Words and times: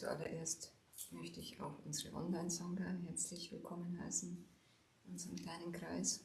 Zuallererst 0.00 0.72
möchte 1.10 1.40
ich 1.40 1.60
auch 1.60 1.78
unsere 1.84 2.14
Online-Sanger 2.14 3.02
herzlich 3.04 3.52
willkommen 3.52 4.00
heißen 4.00 4.48
in 5.04 5.12
unserem 5.12 5.36
kleinen 5.36 5.72
Kreis. 5.72 6.24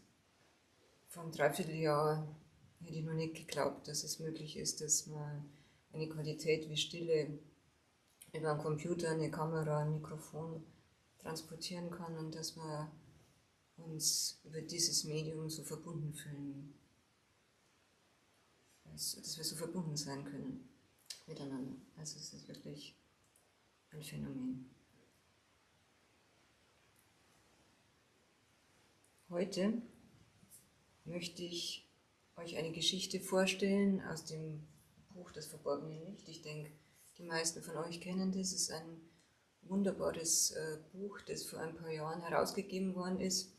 Vor 1.09 1.23
einem 1.23 1.34
Dreivierteljahr 1.34 2.25
hätte 2.80 2.93
ich 2.93 3.04
noch 3.04 3.16
nicht 3.16 3.36
geglaubt, 3.36 3.89
dass 3.89 4.05
es 4.05 4.20
möglich 4.20 4.55
ist, 4.55 4.80
dass 4.80 5.07
man 5.07 5.50
eine 5.91 6.07
Qualität 6.07 6.70
wie 6.70 6.77
Stille 6.77 7.38
über 8.32 8.52
einen 8.52 8.61
Computer, 8.61 9.09
eine 9.09 9.30
Kamera, 9.30 9.80
ein 9.80 9.92
Mikrofon 9.92 10.64
transportieren 11.18 11.92
kann 11.92 12.18
und 12.18 12.34
dass 12.34 12.55
wir 12.55 12.89
uns 13.76 14.39
über 14.46 14.62
dieses 14.62 15.04
Medium 15.04 15.50
so 15.50 15.64
verbunden 15.64 16.14
fühlen. 16.14 16.73
Dass 18.86 19.36
wir 19.36 19.44
so 19.44 19.57
verbunden 19.57 19.98
sein 19.98 20.23
können 20.23 20.70
miteinander. 21.28 21.76
Also 21.98 22.18
es 22.18 22.32
ist 22.32 22.48
wirklich 22.48 22.95
ein 23.95 24.04
Phänomen. 24.04 24.70
Heute 29.30 29.81
möchte 31.05 31.44
ich 31.44 31.90
euch 32.35 32.58
eine 32.58 32.71
Geschichte 32.71 33.21
vorstellen 33.21 34.02
aus 34.02 34.26
dem 34.26 34.68
Buch 35.13 35.31
Das 35.31 35.48
verborgene 35.48 35.98
Licht. 36.09 36.27
Ich 36.27 36.41
denke, 36.41 36.71
die 37.18 37.23
meisten 37.23 37.62
von 37.62 37.77
euch 37.77 38.02
kennen 38.02 38.34
das. 38.34 38.52
Es 38.52 38.63
ist 38.63 38.71
ein 38.71 38.99
wunderbares 39.62 40.52
äh, 40.52 40.77
Buch, 40.91 41.21
das 41.21 41.43
vor 41.46 41.59
ein 41.59 41.76
paar 41.76 41.91
Jahren 41.91 42.21
herausgegeben 42.21 42.96
worden 42.96 43.21
ist. 43.21 43.54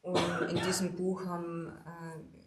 Und 0.00 0.18
in 0.48 0.56
diesem 0.64 0.96
Buch 0.96 1.26
haben, 1.26 1.68
äh, 1.68 2.40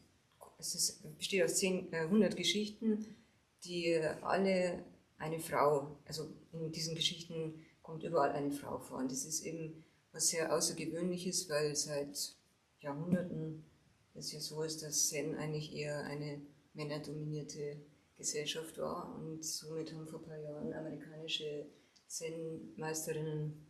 es 0.58 0.74
ist, 0.74 1.18
besteht 1.18 1.44
aus 1.44 1.58
10, 1.58 1.94
äh, 1.94 2.00
100 2.02 2.36
Geschichten, 2.36 3.16
die 3.64 3.96
alle 4.22 4.84
eine 5.18 5.40
Frau, 5.40 5.98
also 6.06 6.32
in 6.52 6.72
diesen 6.72 6.96
Geschichten 6.96 7.66
kommt 7.82 8.04
überall 8.04 8.32
eine 8.32 8.52
Frau 8.52 8.80
vor. 8.80 8.98
Und 8.98 9.12
das 9.12 9.26
ist 9.26 9.46
eben 9.46 9.84
was 10.12 10.30
sehr 10.30 10.54
Außergewöhnliches, 10.54 11.50
weil 11.50 11.76
seit 11.76 12.36
Jahrhunderten 12.80 13.66
es 14.14 14.32
ja 14.32 14.40
so 14.40 14.64
ist, 14.64 14.82
dass 14.82 15.10
Zen 15.10 15.36
eigentlich 15.36 15.74
eher 15.74 16.04
eine 16.06 16.42
männerdominierte 16.74 17.82
Gesellschaft 18.16 18.78
war. 18.80 19.16
Und 19.16 19.44
somit 19.44 19.94
haben 19.94 20.08
vor 20.08 20.20
ein 20.20 20.26
paar 20.26 20.40
Jahren 20.40 20.74
amerikanische 20.74 21.68
Zen-Meisterinnen 22.08 23.68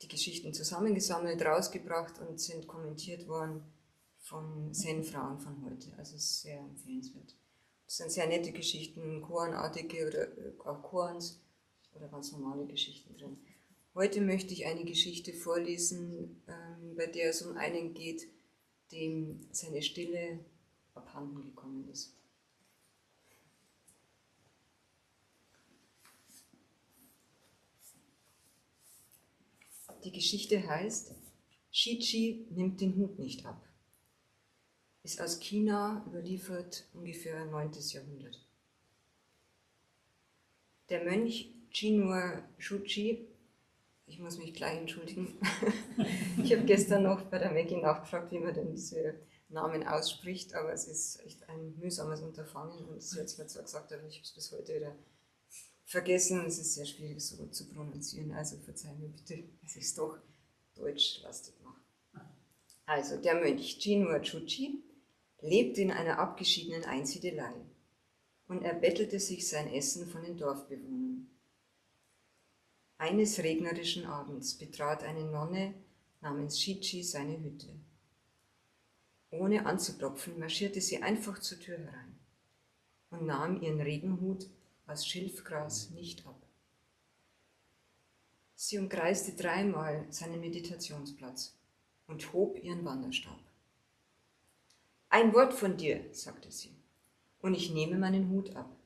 die 0.00 0.08
Geschichten 0.08 0.54
zusammengesammelt, 0.54 1.42
rausgebracht 1.42 2.20
und 2.20 2.40
sind 2.40 2.66
kommentiert 2.66 3.26
worden 3.26 3.62
von 4.18 4.72
Zen-Frauen 4.72 5.40
von 5.40 5.62
heute. 5.64 5.92
Also 5.98 6.16
sehr 6.16 6.60
empfehlenswert. 6.60 7.34
Das 7.88 7.96
sind 7.96 8.12
sehr 8.12 8.26
nette 8.26 8.52
Geschichten, 8.52 9.22
Koranartige 9.22 10.06
oder 10.06 10.28
äh, 10.36 10.52
auch 10.62 10.82
Korans 10.82 11.40
oder 11.94 12.06
ganz 12.08 12.32
normale 12.32 12.66
Geschichten 12.66 13.16
drin. 13.16 13.38
Heute 13.94 14.20
möchte 14.20 14.52
ich 14.52 14.66
eine 14.66 14.84
Geschichte 14.84 15.32
vorlesen, 15.32 16.42
ähm, 16.46 16.96
bei 16.96 17.06
der 17.06 17.30
es 17.30 17.40
um 17.40 17.56
einen 17.56 17.94
geht, 17.94 18.28
dem 18.92 19.48
seine 19.52 19.80
Stille 19.80 20.44
abhanden 20.94 21.40
gekommen 21.40 21.88
ist. 21.88 22.14
Die 30.04 30.12
Geschichte 30.12 30.68
heißt, 30.68 31.14
Shichi 31.70 32.48
nimmt 32.50 32.82
den 32.82 32.96
Hut 32.96 33.18
nicht 33.18 33.46
ab 33.46 33.67
ist 35.08 35.22
aus 35.22 35.40
China 35.40 36.04
überliefert, 36.06 36.84
ungefähr 36.92 37.46
9. 37.46 37.70
Jahrhundert. 37.92 38.46
Der 40.90 41.02
Mönch 41.02 41.50
Chinua 41.70 42.46
Shuchi, 42.58 43.26
ich 44.06 44.18
muss 44.18 44.36
mich 44.36 44.52
gleich 44.52 44.76
entschuldigen, 44.76 45.38
ich 46.44 46.52
habe 46.52 46.66
gestern 46.66 47.04
noch 47.04 47.22
bei 47.22 47.38
der 47.38 47.52
Maggie 47.52 47.78
nachgefragt, 47.78 48.32
wie 48.32 48.38
man 48.38 48.52
denn 48.52 48.70
diese 48.70 49.14
Namen 49.48 49.86
ausspricht, 49.86 50.52
aber 50.52 50.74
es 50.74 50.86
ist 50.86 51.24
echt 51.24 51.48
ein 51.48 51.78
mühsames 51.78 52.20
Unterfangen 52.20 52.84
und 52.84 52.98
es 52.98 53.16
mir 53.16 53.24
zwar 53.46 53.62
gesagt, 53.62 53.90
aber 53.90 54.04
ich 54.04 54.16
habe 54.16 54.24
es 54.24 54.32
bis 54.32 54.52
heute 54.52 54.76
wieder 54.76 54.94
vergessen. 55.86 56.44
Es 56.44 56.58
ist 56.58 56.74
sehr 56.74 56.84
schwierig 56.84 57.22
so 57.22 57.46
zu 57.46 57.66
prononcieren, 57.70 58.32
also 58.32 58.58
verzeih 58.58 58.92
mir 58.92 59.08
bitte, 59.08 59.42
dass 59.62 59.74
ich 59.74 59.84
es 59.84 59.94
doch 59.94 60.18
deutschlastig 60.74 61.54
mache. 61.64 61.80
Also 62.84 63.16
der 63.16 63.36
Mönch 63.36 63.78
Chinua 63.78 64.20
Chuchi 64.20 64.84
lebte 65.40 65.80
in 65.80 65.90
einer 65.90 66.18
abgeschiedenen 66.18 66.84
Einsiedelei 66.84 67.54
und 68.48 68.62
erbettelte 68.62 69.20
sich 69.20 69.48
sein 69.48 69.72
Essen 69.72 70.06
von 70.06 70.22
den 70.22 70.36
Dorfbewohnern. 70.36 71.28
Eines 72.98 73.38
regnerischen 73.38 74.06
Abends 74.06 74.54
betrat 74.54 75.04
eine 75.04 75.24
Nonne 75.24 75.74
namens 76.20 76.60
Shichi 76.60 77.04
seine 77.04 77.38
Hütte. 77.40 77.68
Ohne 79.30 79.66
anzuklopfen 79.66 80.38
marschierte 80.38 80.80
sie 80.80 81.02
einfach 81.02 81.38
zur 81.38 81.60
Tür 81.60 81.78
herein 81.78 82.18
und 83.10 83.26
nahm 83.26 83.62
ihren 83.62 83.80
Regenhut 83.80 84.48
aus 84.86 85.06
Schilfgras 85.06 85.90
nicht 85.90 86.26
ab. 86.26 86.42
Sie 88.54 88.78
umkreiste 88.78 89.34
dreimal 89.34 90.06
seinen 90.10 90.40
Meditationsplatz 90.40 91.54
und 92.08 92.32
hob 92.32 92.62
ihren 92.64 92.84
Wanderstab. 92.84 93.38
Ein 95.10 95.32
Wort 95.32 95.54
von 95.54 95.76
dir, 95.76 96.04
sagte 96.12 96.50
sie, 96.50 96.76
und 97.40 97.54
ich 97.54 97.70
nehme 97.70 97.96
meinen 97.96 98.28
Hut 98.28 98.54
ab. 98.54 98.76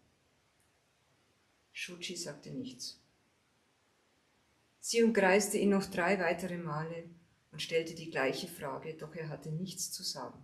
Shuchi 1.73 2.17
sagte 2.17 2.51
nichts. 2.51 3.01
Sie 4.79 5.03
umkreiste 5.03 5.59
ihn 5.59 5.71
noch 5.71 5.87
drei 5.87 6.19
weitere 6.21 6.59
Male 6.59 7.09
und 7.51 7.61
stellte 7.61 7.95
die 7.95 8.11
gleiche 8.11 8.47
Frage, 8.47 8.95
doch 8.95 9.15
er 9.15 9.29
hatte 9.29 9.51
nichts 9.51 9.91
zu 9.91 10.03
sagen. 10.03 10.43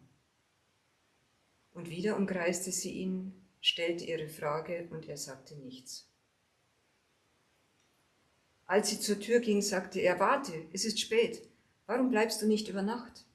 Und 1.73 1.91
wieder 1.91 2.17
umkreiste 2.17 2.73
sie 2.73 2.93
ihn, 2.93 3.33
stellte 3.61 4.05
ihre 4.05 4.29
Frage 4.29 4.89
und 4.91 5.09
er 5.09 5.17
sagte 5.17 5.55
nichts. 5.57 6.09
Als 8.67 8.91
sie 8.91 8.99
zur 8.99 9.21
Tür 9.21 9.39
ging, 9.41 9.63
sagte 9.63 10.01
er, 10.01 10.19
warte, 10.19 10.67
es 10.73 10.85
ist 10.85 10.99
spät, 10.99 11.49
warum 11.87 12.11
bleibst 12.11 12.43
du 12.43 12.47
nicht 12.47 12.69
über 12.69 12.83
Nacht? 12.83 13.28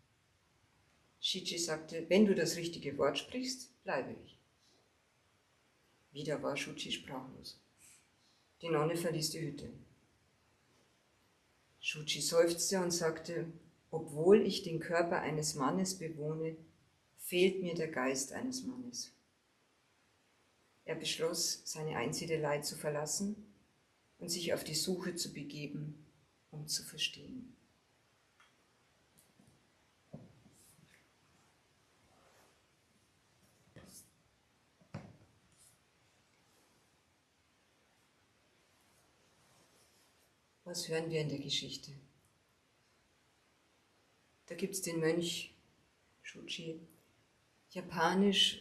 Shichi 1.26 1.58
sagte, 1.58 2.06
wenn 2.10 2.26
du 2.26 2.36
das 2.36 2.58
richtige 2.58 2.98
Wort 2.98 3.18
sprichst, 3.18 3.82
bleibe 3.86 4.14
ich. 4.26 4.38
Wieder 6.12 6.44
war 6.44 6.58
Shuchi 6.58 6.92
sprachlos. 6.92 7.62
Die 8.62 8.68
Nonne 8.68 8.98
verließ 8.98 9.30
die 9.30 9.40
Hütte. 9.40 9.72
Shuchi 11.80 12.20
seufzte 12.20 12.82
und 12.82 12.92
sagte, 12.92 13.46
obwohl 13.90 14.46
ich 14.46 14.64
den 14.64 14.82
Körper 14.82 15.22
eines 15.22 15.56
Mannes 15.56 15.98
bewohne, 15.98 16.58
fehlt 17.16 17.62
mir 17.62 17.74
der 17.74 17.88
Geist 17.88 18.34
eines 18.34 18.64
Mannes. 18.64 19.14
Er 20.84 20.96
beschloss, 20.96 21.62
seine 21.64 21.96
Einsiedelei 21.96 22.60
zu 22.60 22.76
verlassen 22.76 23.38
und 24.18 24.28
sich 24.28 24.54
auf 24.54 24.66
die 24.66 24.76
Suche 24.76 25.16
zu 25.16 25.32
begeben, 25.32 26.06
um 26.52 26.68
zu 26.68 26.84
verstehen. 26.84 27.53
Was 40.74 40.90
hören 40.90 41.12
wir 41.12 41.22
in 41.22 41.30
der 41.30 41.38
Geschichte? 41.38 41.92
Da 44.48 44.56
gibt 44.56 44.74
es 44.74 44.82
den 44.82 45.00
Mönch 45.00 45.54
Shuchi. 46.24 46.80
Japanisch 47.70 48.60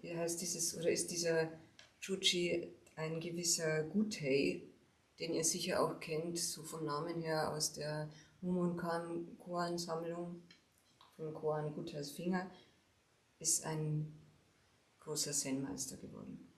äh, 0.00 0.16
heißt 0.16 0.40
dieses, 0.40 0.74
oder 0.74 0.90
ist 0.90 1.10
dieser 1.10 1.52
Shuchi 2.00 2.72
ein 2.94 3.20
gewisser 3.20 3.82
Gutei, 3.82 4.62
den 5.18 5.34
ihr 5.34 5.44
sicher 5.44 5.82
auch 5.82 6.00
kennt, 6.00 6.38
so 6.38 6.62
vom 6.62 6.86
Namen 6.86 7.20
her 7.20 7.52
aus 7.52 7.74
der 7.74 8.08
Mumonkan 8.40 9.36
Koan 9.36 9.76
Sammlung 9.76 10.40
von 11.14 11.34
Koan 11.34 11.74
Gutas 11.74 12.10
Finger, 12.10 12.50
ist 13.38 13.66
ein 13.66 14.18
großer 15.00 15.32
Zen-Meister 15.32 15.98
geworden. 15.98 16.48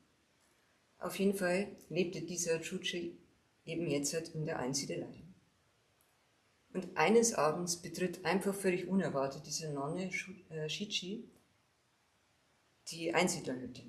Auf 1.00 1.18
jeden 1.18 1.36
Fall 1.36 1.76
lebte 1.88 2.22
dieser 2.22 2.62
Shuchi 2.62 3.18
eben 3.68 3.86
jetzt 3.86 4.14
halt 4.14 4.34
in 4.34 4.46
der 4.46 4.58
Einsiedelei. 4.58 5.22
Und 6.72 6.96
eines 6.96 7.34
Abends 7.34 7.76
betritt 7.76 8.24
einfach 8.24 8.54
völlig 8.54 8.88
unerwartet 8.88 9.46
diese 9.46 9.72
Nonne 9.72 10.10
äh, 10.50 10.68
Shichi 10.68 11.28
die 12.88 13.14
Einsiedlerhütte. 13.14 13.82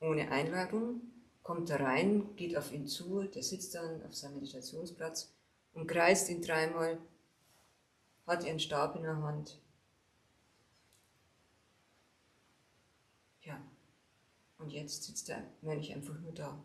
Ohne 0.00 0.30
Einladung 0.30 1.00
kommt 1.42 1.70
er 1.70 1.80
rein, 1.80 2.36
geht 2.36 2.56
auf 2.56 2.72
ihn 2.72 2.86
zu, 2.86 3.22
der 3.22 3.42
sitzt 3.42 3.74
dann 3.74 4.04
auf 4.04 4.14
seinem 4.14 4.34
Meditationsplatz 4.34 5.32
und 5.72 5.86
kreist 5.86 6.28
ihn 6.28 6.42
dreimal, 6.42 6.98
hat 8.26 8.44
ihren 8.44 8.60
Stab 8.60 8.96
in 8.96 9.02
der 9.02 9.16
Hand. 9.22 9.58
Ja, 13.42 13.58
und 14.58 14.70
jetzt 14.72 15.04
sitzt 15.04 15.28
der 15.28 15.42
Mönch 15.62 15.92
einfach 15.94 16.18
nur 16.20 16.32
da. 16.32 16.62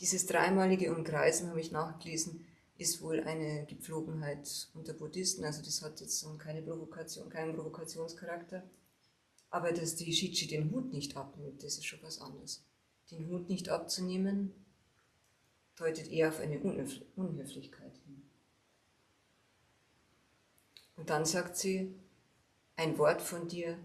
Dieses 0.00 0.26
dreimalige 0.26 0.94
Umkreisen, 0.94 1.50
habe 1.50 1.60
ich 1.60 1.70
nachgelesen, 1.70 2.44
ist 2.76 3.00
wohl 3.00 3.20
eine 3.20 3.64
Gepflogenheit 3.66 4.68
unter 4.74 4.92
Buddhisten. 4.92 5.44
Also 5.44 5.62
das 5.62 5.82
hat 5.82 6.00
jetzt 6.00 6.26
keine 6.38 6.62
Provokation, 6.62 7.30
keinen 7.30 7.54
Provokationscharakter. 7.54 8.64
Aber 9.50 9.72
dass 9.72 9.94
die 9.94 10.12
Shichi 10.12 10.48
den 10.48 10.72
Hut 10.72 10.92
nicht 10.92 11.16
abnimmt, 11.16 11.62
das 11.62 11.74
ist 11.74 11.86
schon 11.86 12.02
was 12.02 12.20
anderes. 12.20 12.64
Den 13.10 13.28
Hut 13.28 13.48
nicht 13.48 13.68
abzunehmen, 13.68 14.52
deutet 15.76 16.10
eher 16.10 16.28
auf 16.28 16.40
eine 16.40 16.58
Unhöflichkeit 16.58 17.96
hin. 17.98 18.22
Und 20.96 21.10
dann 21.10 21.24
sagt 21.24 21.56
sie, 21.56 21.94
ein 22.76 22.98
Wort 22.98 23.22
von 23.22 23.46
dir 23.48 23.78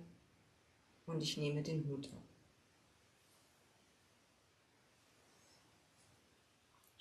und 1.06 1.22
ich 1.22 1.38
nehme 1.38 1.62
den 1.62 1.88
Hut 1.88 2.12
ab. 2.12 2.19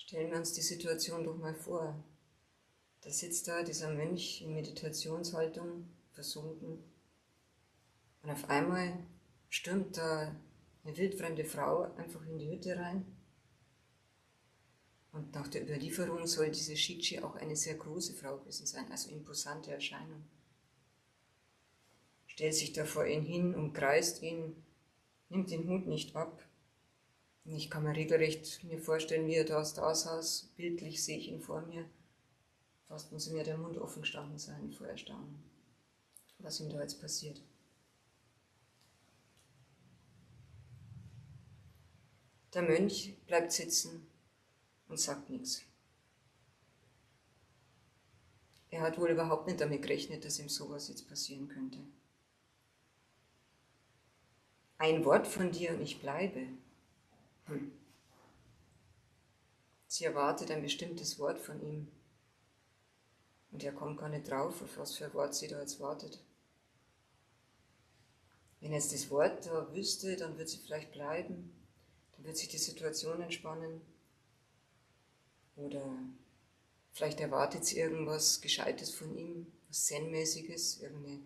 Stellen 0.08 0.31
wir 0.31 0.38
uns 0.38 0.55
die 0.55 0.62
Situation 0.62 1.22
doch 1.22 1.37
mal 1.37 1.55
vor. 1.55 2.02
Da 3.02 3.10
sitzt 3.10 3.46
da 3.46 3.62
dieser 3.62 3.93
Mönch 3.93 4.40
in 4.40 4.55
Meditationshaltung, 4.55 5.87
versunken, 6.12 6.82
und 8.22 8.31
auf 8.31 8.49
einmal 8.49 9.06
stürmt 9.50 9.99
da 9.99 10.34
eine 10.82 10.96
wildfremde 10.96 11.44
Frau 11.44 11.94
einfach 11.96 12.25
in 12.25 12.38
die 12.38 12.49
Hütte 12.49 12.78
rein. 12.78 13.05
Und 15.12 15.34
nach 15.34 15.49
der 15.49 15.64
Überlieferung 15.64 16.26
soll 16.26 16.52
diese 16.52 16.75
Shichi 16.75 17.20
auch 17.20 17.37
eine 17.37 17.55
sehr 17.55 17.75
große 17.75 18.14
Frau 18.14 18.38
gewesen 18.38 18.64
sein, 18.64 18.90
also 18.90 19.10
imposante 19.10 19.72
Erscheinung. 19.72 20.25
Stellt 22.28 22.55
sich 22.55 22.72
da 22.72 22.87
vor 22.87 23.05
ihn 23.05 23.25
hin, 23.25 23.55
umkreist 23.55 24.22
ihn, 24.22 24.56
nimmt 25.28 25.50
den 25.50 25.69
Hut 25.69 25.87
nicht 25.87 26.16
ab. 26.16 26.47
Ich 27.50 27.70
kann 27.70 27.82
mir 27.82 27.96
regelrecht 27.96 28.62
mir 28.64 28.78
vorstellen, 28.78 29.26
wie 29.26 29.34
er 29.34 29.44
da, 29.44 29.62
da 29.62 29.94
saß. 29.94 30.50
Bildlich 30.56 31.02
sehe 31.02 31.18
ich 31.18 31.28
ihn 31.28 31.40
vor 31.40 31.62
mir. 31.62 31.88
Fast 32.88 33.10
muss 33.10 33.30
mir 33.30 33.42
der 33.42 33.56
Mund 33.56 33.78
offen 33.78 34.02
gestanden 34.02 34.38
sein 34.38 34.72
vor 34.72 34.86
Erstaunen, 34.86 35.42
was 36.38 36.60
ihm 36.60 36.68
da 36.68 36.80
jetzt 36.80 37.00
passiert. 37.00 37.40
Der 42.54 42.62
Mönch 42.62 43.14
bleibt 43.26 43.52
sitzen 43.52 44.06
und 44.88 44.98
sagt 44.98 45.30
nichts. 45.30 45.62
Er 48.70 48.82
hat 48.82 48.98
wohl 48.98 49.10
überhaupt 49.10 49.46
nicht 49.46 49.60
damit 49.60 49.82
gerechnet, 49.82 50.24
dass 50.24 50.38
ihm 50.38 50.48
sowas 50.48 50.88
jetzt 50.88 51.08
passieren 51.08 51.48
könnte. 51.48 51.78
Ein 54.76 55.04
Wort 55.04 55.26
von 55.26 55.50
dir 55.50 55.70
und 55.70 55.80
ich 55.80 56.00
bleibe. 56.00 56.46
Sie 59.86 60.04
erwartet 60.04 60.50
ein 60.50 60.62
bestimmtes 60.62 61.18
Wort 61.18 61.38
von 61.38 61.60
ihm. 61.60 61.88
Und 63.50 63.64
er 63.64 63.72
kommt 63.72 63.98
gar 63.98 64.08
nicht 64.08 64.30
drauf, 64.30 64.62
auf 64.62 64.76
was 64.76 64.96
für 64.96 65.06
ein 65.06 65.14
Wort 65.14 65.34
sie 65.34 65.48
da 65.48 65.60
jetzt 65.60 65.80
wartet. 65.80 66.22
Wenn 68.60 68.72
er 68.72 68.78
jetzt 68.78 68.92
das 68.92 69.10
Wort 69.10 69.46
da 69.46 69.72
wüsste, 69.72 70.16
dann 70.16 70.36
wird 70.36 70.48
sie 70.48 70.58
vielleicht 70.58 70.92
bleiben. 70.92 71.54
Dann 72.16 72.24
wird 72.24 72.36
sich 72.36 72.48
die 72.48 72.58
Situation 72.58 73.22
entspannen. 73.22 73.80
Oder 75.56 75.84
vielleicht 76.92 77.20
erwartet 77.20 77.64
sie 77.64 77.78
irgendwas 77.78 78.40
Gescheites 78.40 78.90
von 78.90 79.16
ihm, 79.16 79.46
was 79.68 79.86
Zen-mäßiges, 79.86 80.80
irgendeine 80.80 81.20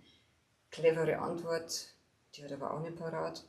clevere 0.71 1.19
Antwort, 1.19 1.95
die 2.35 2.45
hat 2.45 2.53
aber 2.53 2.73
auch 2.73 2.81
nicht 2.81 2.97
parat. 2.97 3.45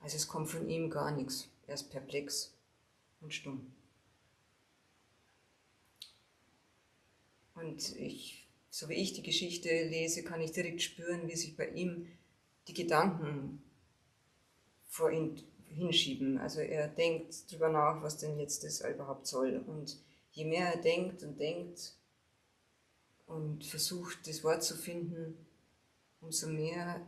Also 0.00 0.16
es 0.16 0.28
kommt 0.28 0.48
von 0.48 0.68
ihm 0.68 0.90
gar 0.90 1.10
nichts. 1.12 1.48
Er 1.70 1.74
ist 1.74 1.88
perplex 1.88 2.52
und 3.20 3.32
stumm. 3.32 3.72
Und 7.54 7.94
ich, 7.94 8.48
so 8.70 8.88
wie 8.88 8.94
ich 8.94 9.12
die 9.12 9.22
Geschichte 9.22 9.68
lese, 9.68 10.24
kann 10.24 10.40
ich 10.40 10.50
direkt 10.50 10.82
spüren, 10.82 11.28
wie 11.28 11.36
sich 11.36 11.56
bei 11.56 11.68
ihm 11.68 12.08
die 12.66 12.74
Gedanken 12.74 13.62
vor 14.88 15.12
ihn 15.12 15.40
hinschieben. 15.68 16.38
Also 16.38 16.58
er 16.58 16.88
denkt 16.88 17.52
darüber 17.52 17.68
nach, 17.68 18.02
was 18.02 18.18
denn 18.18 18.40
jetzt 18.40 18.64
das 18.64 18.80
überhaupt 18.80 19.28
soll. 19.28 19.62
Und 19.64 19.96
je 20.32 20.46
mehr 20.46 20.74
er 20.74 20.80
denkt 20.82 21.22
und 21.22 21.38
denkt 21.38 21.94
und 23.26 23.64
versucht, 23.64 24.26
das 24.26 24.42
Wort 24.42 24.64
zu 24.64 24.76
finden, 24.76 25.46
umso 26.20 26.48
mehr 26.48 27.00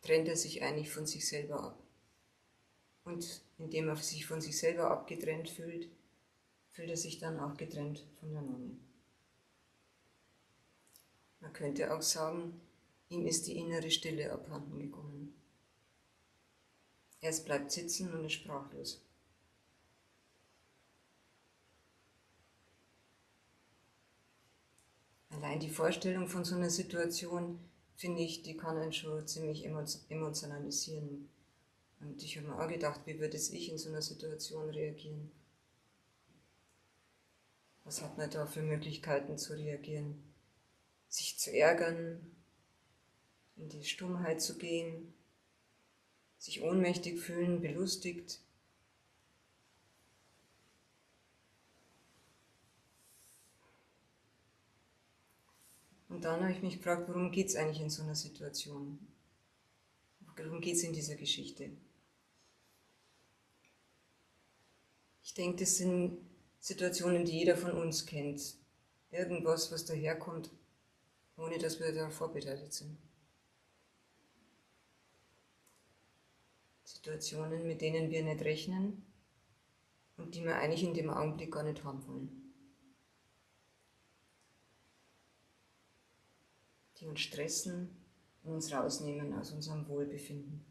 trennt 0.00 0.26
er 0.26 0.36
sich 0.36 0.62
eigentlich 0.62 0.90
von 0.90 1.04
sich 1.04 1.28
selber 1.28 1.62
ab. 1.62 1.83
Und 3.04 3.42
indem 3.58 3.88
er 3.88 3.96
sich 3.96 4.26
von 4.26 4.40
sich 4.40 4.58
selber 4.58 4.90
abgetrennt 4.90 5.48
fühlt, 5.48 5.88
fühlt 6.70 6.90
er 6.90 6.96
sich 6.96 7.18
dann 7.18 7.38
auch 7.38 7.56
getrennt 7.56 8.04
von 8.18 8.32
der 8.32 8.42
Nonne. 8.42 8.76
Man 11.40 11.52
könnte 11.52 11.94
auch 11.94 12.02
sagen, 12.02 12.60
ihm 13.10 13.26
ist 13.26 13.46
die 13.46 13.58
innere 13.58 13.90
Stille 13.90 14.32
abhanden 14.32 14.78
gekommen. 14.80 15.34
Er 17.20 17.32
bleibt 17.44 17.70
sitzen 17.70 18.12
und 18.12 18.24
ist 18.24 18.32
sprachlos. 18.32 19.02
Allein 25.30 25.60
die 25.60 25.70
Vorstellung 25.70 26.28
von 26.28 26.44
so 26.44 26.54
einer 26.54 26.70
Situation, 26.70 27.58
finde 27.96 28.22
ich, 28.22 28.42
die 28.42 28.56
kann 28.56 28.76
einen 28.76 28.92
schon 28.92 29.26
ziemlich 29.26 29.64
emotionalisieren. 29.64 31.28
Und 32.00 32.22
ich 32.22 32.36
habe 32.36 32.48
mir 32.48 32.58
auch 32.58 32.68
gedacht, 32.68 33.00
wie 33.06 33.18
würde 33.18 33.36
ich 33.36 33.68
in 33.68 33.78
so 33.78 33.88
einer 33.88 34.02
Situation 34.02 34.68
reagieren? 34.70 35.30
Was 37.84 38.02
hat 38.02 38.16
man 38.16 38.30
da 38.30 38.46
für 38.46 38.62
Möglichkeiten 38.62 39.36
zu 39.38 39.54
reagieren? 39.54 40.22
Sich 41.08 41.38
zu 41.38 41.52
ärgern, 41.52 42.34
in 43.56 43.68
die 43.68 43.84
Stummheit 43.84 44.40
zu 44.42 44.58
gehen, 44.58 45.14
sich 46.38 46.62
ohnmächtig 46.62 47.20
fühlen, 47.20 47.60
belustigt. 47.60 48.40
Und 56.08 56.24
dann 56.24 56.42
habe 56.42 56.52
ich 56.52 56.62
mich 56.62 56.76
gefragt, 56.76 57.08
worum 57.08 57.32
geht 57.32 57.48
es 57.48 57.56
eigentlich 57.56 57.80
in 57.80 57.90
so 57.90 58.02
einer 58.02 58.14
Situation? 58.14 58.98
Worum 60.36 60.60
geht 60.60 60.76
es 60.76 60.82
in 60.82 60.92
dieser 60.92 61.14
Geschichte? 61.14 61.70
Ich 65.22 65.34
denke, 65.34 65.58
das 65.64 65.76
sind 65.76 66.18
Situationen, 66.58 67.24
die 67.24 67.38
jeder 67.38 67.56
von 67.56 67.72
uns 67.72 68.04
kennt. 68.04 68.56
Irgendwas, 69.10 69.70
was 69.70 69.84
daherkommt, 69.84 70.50
ohne 71.36 71.58
dass 71.58 71.78
wir 71.78 71.92
darauf 71.92 72.14
vorbereitet 72.14 72.72
sind. 72.72 72.98
Situationen, 76.84 77.66
mit 77.66 77.80
denen 77.80 78.10
wir 78.10 78.22
nicht 78.22 78.44
rechnen 78.44 79.04
und 80.16 80.34
die 80.34 80.44
wir 80.44 80.56
eigentlich 80.56 80.82
in 80.82 80.94
dem 80.94 81.10
Augenblick 81.10 81.52
gar 81.52 81.62
nicht 81.62 81.84
haben 81.84 82.06
wollen. 82.06 82.52
Die 86.98 87.06
uns 87.06 87.20
stressen 87.20 88.03
und 88.44 88.54
uns 88.54 88.72
rausnehmen 88.72 89.36
aus 89.38 89.50
unserem 89.50 89.88
Wohlbefinden. 89.88 90.64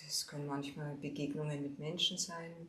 Das 0.00 0.26
können 0.26 0.46
manchmal 0.46 0.96
Begegnungen 0.96 1.62
mit 1.62 1.78
Menschen 1.78 2.18
sein, 2.18 2.68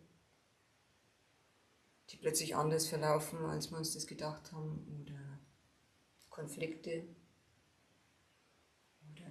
die 2.09 2.17
plötzlich 2.17 2.55
anders 2.55 2.87
verlaufen, 2.87 3.45
als 3.45 3.71
wir 3.71 3.77
uns 3.77 3.93
das 3.93 4.07
gedacht 4.07 4.51
haben, 4.51 5.01
oder 5.01 5.39
Konflikte, 6.29 7.07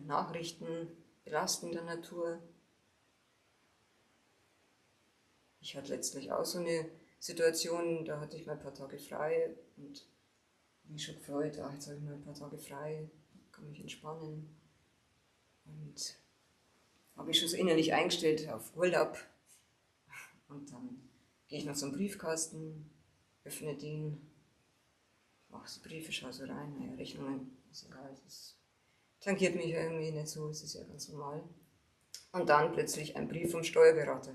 Nachrichten 0.07 0.89
belastender 1.25 1.83
Natur. 1.83 2.41
Ich 5.61 5.77
hatte 5.77 5.89
letztlich 5.89 6.33
auch 6.33 6.45
so 6.45 6.59
eine 6.59 6.91
Situation, 7.19 8.05
da 8.05 8.21
hatte 8.21 8.37
ich 8.37 8.47
mal 8.47 8.53
ein 8.53 8.61
paar 8.61 8.75
Tage 8.75 8.99
frei 8.99 9.57
und 9.77 10.07
mich 10.93 11.05
schon 11.05 11.17
gefreut, 11.17 11.59
ach, 11.59 11.73
jetzt 11.73 11.87
habe 11.87 11.97
ich 11.97 12.03
mal 12.03 12.15
ein 12.15 12.23
paar 12.23 12.35
Tage 12.35 12.59
frei, 12.59 13.09
kann 13.53 13.69
mich 13.69 13.81
entspannen. 13.81 14.55
Und 15.65 16.17
habe 17.17 17.31
ich 17.31 17.39
schon 17.39 17.49
so 17.49 17.57
innerlich 17.57 17.93
eingestellt 17.93 18.49
auf 18.51 18.77
Urlaub. 18.77 19.17
Und 20.49 20.71
dann 20.71 21.09
gehe 21.49 21.59
ich 21.59 21.65
noch 21.65 21.77
zum 21.77 21.93
Briefkasten, 21.93 22.91
öffne 23.45 23.77
den, 23.77 24.31
mache 25.49 25.69
so 25.69 25.81
Briefe, 25.83 26.13
schaue 26.13 26.33
so 26.33 26.45
rein, 26.45 26.79
naja, 26.79 26.95
Rechnungen, 26.95 27.57
ist 27.71 27.87
egal, 27.87 28.11
das 28.11 28.35
ist 28.35 28.59
tangiert 29.25 29.55
mich 29.55 29.69
irgendwie 29.69 30.11
nicht 30.11 30.29
so, 30.29 30.49
es 30.51 30.63
ist 30.63 30.75
ja 30.75 30.85
ganz 30.85 31.09
normal. 31.09 31.43
Und 32.33 32.49
dann 32.49 32.73
plötzlich 32.73 33.17
ein 33.17 33.29
Brief 33.29 33.53
vom 33.53 33.65
Steuerberater. 33.65 34.35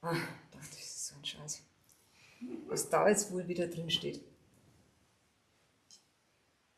Ah, 0.00 0.16
dachte 0.50 0.76
ich, 0.76 0.84
das 0.84 0.96
ist 0.96 1.06
so 1.08 1.16
ein 1.16 1.24
Scheiß. 1.24 1.62
Was 2.66 2.88
da 2.88 3.08
jetzt 3.08 3.30
wohl 3.30 3.46
wieder 3.46 3.66
drin 3.66 3.90
steht. 3.90 4.22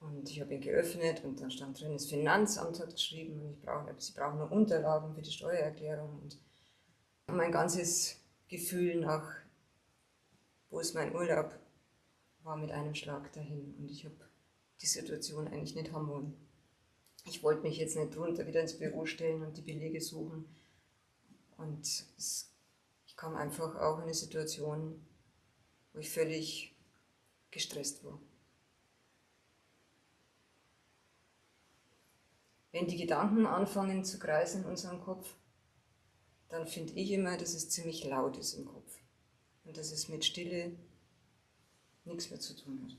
Und 0.02 0.28
ich 0.28 0.40
habe 0.40 0.54
ihn 0.54 0.60
geöffnet 0.60 1.22
und 1.24 1.40
dann 1.40 1.50
stand 1.50 1.80
drin, 1.80 1.92
das 1.92 2.06
Finanzamt 2.06 2.80
hat 2.80 2.90
geschrieben 2.90 3.40
und 3.40 3.52
ich 3.52 3.60
brauche, 3.60 3.94
sie 3.98 4.12
brauchen 4.12 4.38
noch 4.38 4.50
Unterlagen 4.50 5.14
für 5.14 5.22
die 5.22 5.30
Steuererklärung. 5.30 6.20
Und 6.20 6.38
mein 7.28 7.52
ganzes 7.52 8.16
Gefühl 8.48 9.00
nach, 9.00 9.32
wo 10.70 10.80
ist 10.80 10.94
mein 10.94 11.14
Urlaub, 11.14 11.56
war 12.42 12.56
mit 12.56 12.72
einem 12.72 12.94
Schlag 12.94 13.32
dahin. 13.32 13.74
Und 13.78 13.90
ich 13.90 14.04
habe 14.04 14.16
die 14.80 14.86
Situation 14.86 15.46
eigentlich 15.46 15.76
nicht 15.76 15.92
haben 15.92 16.08
wollen. 16.08 16.34
Ich 17.24 17.44
wollte 17.44 17.62
mich 17.62 17.78
jetzt 17.78 17.96
nicht 17.96 18.16
drunter 18.16 18.46
wieder 18.46 18.60
ins 18.60 18.78
Büro 18.78 19.06
stellen 19.06 19.42
und 19.42 19.56
die 19.56 19.62
Belege 19.62 20.00
suchen. 20.00 20.44
Und 21.56 21.86
es, 22.18 22.52
ich 23.06 23.16
kam 23.16 23.36
einfach 23.36 23.76
auch 23.76 23.98
in 23.98 24.04
eine 24.04 24.14
Situation, 24.14 25.06
wo 25.92 26.00
ich 26.00 26.10
völlig 26.10 26.74
gestresst 27.52 28.02
war. 28.02 28.18
Wenn 32.72 32.86
die 32.86 32.96
Gedanken 32.96 33.46
anfangen 33.46 34.02
zu 34.04 34.18
kreisen 34.18 34.64
in 34.64 34.70
unserem 34.70 35.00
Kopf, 35.02 35.34
dann 36.48 36.66
finde 36.66 36.94
ich 36.94 37.12
immer, 37.12 37.36
dass 37.36 37.54
es 37.54 37.68
ziemlich 37.68 38.04
laut 38.04 38.36
ist 38.38 38.54
im 38.54 38.64
Kopf 38.64 38.98
und 39.64 39.76
dass 39.76 39.92
es 39.92 40.08
mit 40.08 40.24
Stille 40.24 40.72
nichts 42.04 42.30
mehr 42.30 42.40
zu 42.40 42.56
tun 42.56 42.82
hat. 42.84 42.96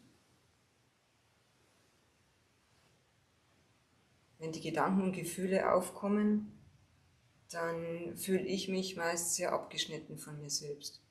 Wenn 4.37 4.51
die 4.51 4.61
Gedanken 4.61 5.03
und 5.03 5.13
Gefühle 5.13 5.71
aufkommen, 5.71 6.51
dann 7.49 8.15
fühle 8.17 8.45
ich 8.45 8.67
mich 8.67 8.95
meist 8.95 9.35
sehr 9.35 9.53
abgeschnitten 9.53 10.17
von 10.17 10.39
mir 10.39 10.49
selbst 10.49 11.01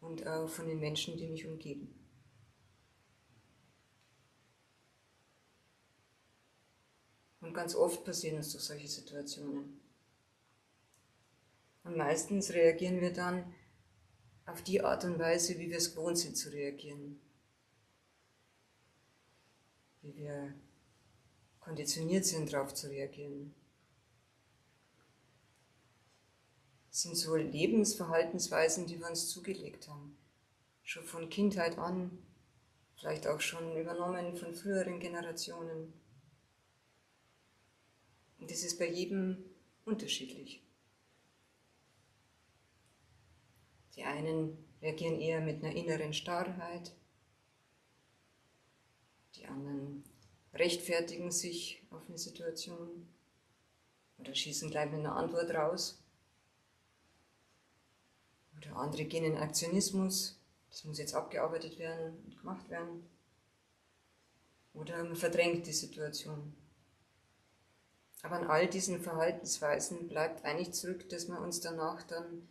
und 0.00 0.26
auch 0.26 0.48
von 0.48 0.66
den 0.66 0.78
Menschen, 0.78 1.16
die 1.16 1.26
mich 1.26 1.46
umgeben. 1.46 2.05
Und 7.46 7.54
ganz 7.54 7.76
oft 7.76 8.04
passieren 8.04 8.38
uns 8.38 8.52
doch 8.52 8.60
solche 8.60 8.88
Situationen. 8.88 9.80
Und 11.84 11.96
meistens 11.96 12.50
reagieren 12.52 13.00
wir 13.00 13.12
dann 13.12 13.54
auf 14.46 14.62
die 14.62 14.80
Art 14.80 15.04
und 15.04 15.20
Weise, 15.20 15.56
wie 15.60 15.70
wir 15.70 15.76
es 15.76 15.94
gewohnt 15.94 16.18
sind 16.18 16.36
zu 16.36 16.48
reagieren. 16.48 17.20
Wie 20.02 20.16
wir 20.16 20.54
konditioniert 21.60 22.24
sind, 22.24 22.52
darauf 22.52 22.74
zu 22.74 22.88
reagieren. 22.88 23.54
Das 26.90 27.02
sind 27.02 27.16
so 27.16 27.36
Lebensverhaltensweisen, 27.36 28.88
die 28.88 28.98
wir 28.98 29.08
uns 29.08 29.28
zugelegt 29.28 29.86
haben. 29.86 30.18
Schon 30.82 31.04
von 31.04 31.28
Kindheit 31.28 31.78
an, 31.78 32.10
vielleicht 32.96 33.28
auch 33.28 33.40
schon 33.40 33.76
übernommen 33.76 34.36
von 34.36 34.52
früheren 34.52 34.98
Generationen. 34.98 35.92
Und 38.38 38.50
das 38.50 38.62
ist 38.62 38.78
bei 38.78 38.88
jedem 38.88 39.44
unterschiedlich. 39.84 40.62
Die 43.94 44.04
einen 44.04 44.58
reagieren 44.82 45.20
eher 45.20 45.40
mit 45.40 45.64
einer 45.64 45.74
inneren 45.74 46.12
Starrheit, 46.12 46.94
die 49.36 49.46
anderen 49.46 50.04
rechtfertigen 50.52 51.30
sich 51.30 51.82
auf 51.90 52.06
eine 52.08 52.18
Situation 52.18 53.08
oder 54.18 54.34
schießen 54.34 54.70
gleich 54.70 54.90
mit 54.90 55.00
einer 55.00 55.16
Antwort 55.16 55.50
raus. 55.50 56.02
Oder 58.56 58.76
andere 58.76 59.04
gehen 59.04 59.24
in 59.24 59.36
Aktionismus, 59.36 60.40
das 60.70 60.84
muss 60.84 60.98
jetzt 60.98 61.14
abgearbeitet 61.14 61.78
werden 61.78 62.16
und 62.24 62.38
gemacht 62.38 62.68
werden. 62.70 63.08
Oder 64.72 65.04
man 65.04 65.16
verdrängt 65.16 65.66
die 65.66 65.72
Situation. 65.72 66.54
Aber 68.26 68.40
an 68.40 68.50
all 68.50 68.66
diesen 68.66 69.00
Verhaltensweisen 69.00 70.08
bleibt 70.08 70.44
eigentlich 70.44 70.72
zurück, 70.72 71.08
dass 71.10 71.28
wir 71.28 71.40
uns 71.40 71.60
danach 71.60 72.02
dann 72.02 72.48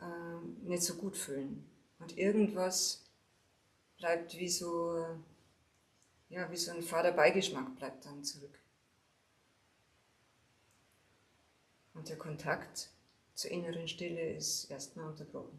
äh, 0.00 0.68
nicht 0.68 0.84
so 0.84 0.94
gut 0.94 1.16
fühlen. 1.16 1.68
Und 1.98 2.16
irgendwas 2.16 3.04
bleibt 3.96 4.38
wie 4.38 4.48
so, 4.48 5.04
ja, 6.28 6.48
wie 6.52 6.56
so 6.56 6.70
ein 6.70 6.84
fader 6.84 7.10
Beigeschmack 7.10 7.74
bleibt 7.74 8.06
dann 8.06 8.22
zurück. 8.22 8.56
Und 11.94 12.08
der 12.08 12.16
Kontakt 12.16 12.90
zur 13.34 13.50
inneren 13.50 13.88
Stille 13.88 14.32
ist 14.32 14.70
erstmal 14.70 15.08
unterbrochen. 15.08 15.58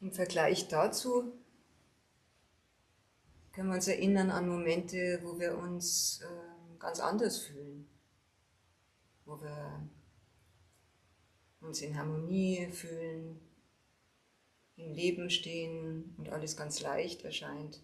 Im 0.00 0.12
Vergleich 0.12 0.68
dazu 0.68 1.32
können 3.54 3.68
wir 3.68 3.76
uns 3.76 3.86
erinnern 3.86 4.30
an 4.30 4.48
Momente, 4.48 5.20
wo 5.22 5.38
wir 5.38 5.56
uns 5.56 6.20
äh, 6.22 6.78
ganz 6.78 6.98
anders 6.98 7.38
fühlen, 7.38 7.88
wo 9.24 9.40
wir 9.40 9.88
uns 11.60 11.80
in 11.80 11.96
Harmonie 11.96 12.68
fühlen, 12.72 13.40
im 14.76 14.92
Leben 14.92 15.30
stehen 15.30 16.16
und 16.18 16.30
alles 16.30 16.56
ganz 16.56 16.80
leicht 16.80 17.24
erscheint, 17.24 17.80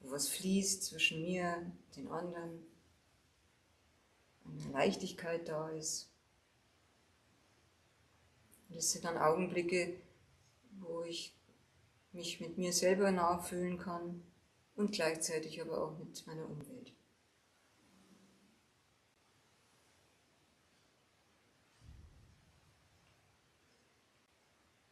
wo 0.00 0.10
was 0.10 0.28
fließt 0.28 0.82
zwischen 0.82 1.20
mir 1.20 1.56
und 1.58 1.96
den 1.96 2.08
anderen, 2.08 2.66
eine 4.46 4.72
Leichtigkeit 4.72 5.46
da 5.46 5.68
ist. 5.68 6.10
Und 8.68 8.76
das 8.76 8.90
sind 8.90 9.04
dann 9.04 9.18
Augenblicke, 9.18 10.00
wo 10.80 11.02
ich 11.02 11.36
mich 12.12 12.40
mit 12.40 12.56
mir 12.56 12.72
selber 12.72 13.10
nachfühlen 13.10 13.78
kann 13.78 14.22
und 14.74 14.92
gleichzeitig 14.92 15.60
aber 15.60 15.82
auch 15.82 15.98
mit 15.98 16.26
meiner 16.26 16.48
Umwelt. 16.48 16.92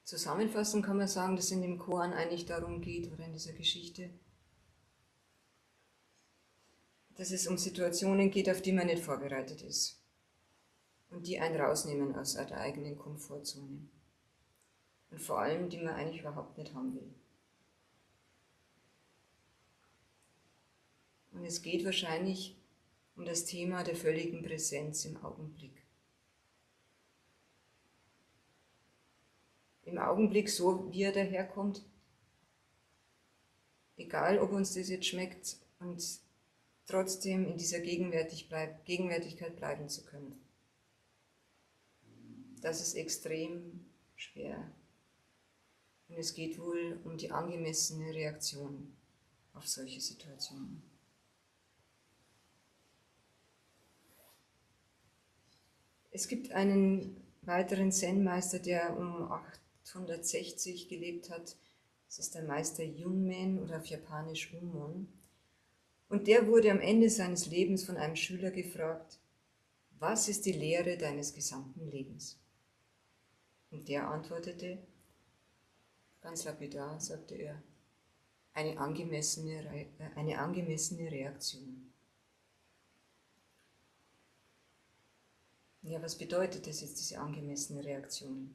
Zusammenfassend 0.05 0.85
kann 0.85 0.97
man 0.97 1.07
sagen, 1.07 1.37
dass 1.37 1.45
es 1.47 1.51
in 1.53 1.63
dem 1.63 1.79
Koran 1.79 2.13
eigentlich 2.13 2.45
darum 2.45 2.81
geht, 2.81 3.13
oder 3.13 3.25
in 3.25 3.33
dieser 3.33 3.53
Geschichte, 3.53 4.11
dass 7.15 7.31
es 7.31 7.47
um 7.47 7.57
Situationen 7.57 8.31
geht, 8.31 8.51
auf 8.51 8.61
die 8.61 8.73
man 8.73 8.87
nicht 8.87 9.05
vorbereitet 9.05 9.63
ist 9.63 10.03
und 11.11 11.27
die 11.27 11.39
einen 11.39 11.61
rausnehmen 11.61 12.17
aus 12.17 12.35
der 12.35 12.59
eigenen 12.59 12.99
Komfortzone 12.99 13.89
und 15.11 15.21
vor 15.21 15.39
allem, 15.39 15.69
die 15.69 15.79
man 15.79 15.95
eigentlich 15.95 16.23
überhaupt 16.23 16.59
nicht 16.59 16.75
haben 16.75 16.95
will. 16.95 17.15
Und 21.33 21.45
es 21.45 21.63
geht 21.63 21.85
wahrscheinlich 21.85 22.57
um 23.17 23.25
das 23.25 23.45
Thema 23.45 23.85
der 23.85 23.97
völligen 23.97 24.43
Präsenz 24.43 25.05
im 25.05 25.17
Augenblick. 25.23 25.83
Im 29.83 29.99
Augenblick 29.99 30.49
so, 30.49 30.91
wie 30.93 31.03
er 31.03 31.13
daherkommt, 31.13 31.85
egal 33.97 34.39
ob 34.39 34.53
uns 34.53 34.75
das 34.75 34.89
jetzt 34.89 35.07
schmeckt 35.07 35.57
und 35.79 36.03
trotzdem 36.87 37.47
in 37.47 37.57
dieser 37.57 37.81
Gegenwärtigkeit 37.81 39.57
bleiben 39.57 39.89
zu 39.89 40.05
können. 40.05 40.41
Das 42.61 42.81
ist 42.81 42.95
extrem 42.95 43.87
schwer. 44.15 44.71
Und 46.09 46.19
es 46.19 46.35
geht 46.35 46.59
wohl 46.59 47.01
um 47.05 47.17
die 47.17 47.31
angemessene 47.31 48.13
Reaktion 48.13 48.97
auf 49.55 49.67
solche 49.67 50.01
Situationen. 50.01 50.90
Es 56.11 56.29
gibt 56.29 56.53
einen 56.53 57.17
weiteren 57.43 57.93
Zen-Meister, 57.93 58.59
der 58.59 58.97
um 58.97 59.31
860 59.85 60.89
gelebt 60.89 61.31
hat. 61.31 61.57
Das 62.07 62.19
ist 62.19 62.35
der 62.35 62.43
Meister 62.43 62.83
Yunmen 62.83 63.59
oder 63.59 63.79
auf 63.79 63.87
Japanisch 63.87 64.53
Umon. 64.55 65.09
Und 66.09 66.27
der 66.27 66.49
wurde 66.49 66.71
am 66.73 66.81
Ende 66.81 67.09
seines 67.09 67.47
Lebens 67.47 67.85
von 67.85 67.97
einem 67.97 68.17
Schüler 68.17 68.51
gefragt, 68.51 69.21
was 70.01 70.29
ist 70.29 70.47
die 70.47 70.53
Lehre 70.53 70.97
deines 70.97 71.33
gesamten 71.33 71.89
Lebens? 71.89 72.39
Und 73.71 73.89
der 73.89 74.09
antwortete, 74.09 74.79
ganz 76.21 76.45
lapidar, 76.45 76.99
sagte 76.99 77.37
er, 77.37 77.63
eine 78.55 78.77
angemessene, 78.79 79.65
äh, 79.73 79.87
eine 80.17 80.39
angemessene 80.39 81.11
Reaktion. 81.11 81.90
Ja, 85.83 86.03
was 86.03 86.17
bedeutet 86.19 86.67
das 86.67 86.83
jetzt, 86.83 87.01
diese 87.01 87.19
angemessene 87.19 87.83
Reaktion? 87.83 88.55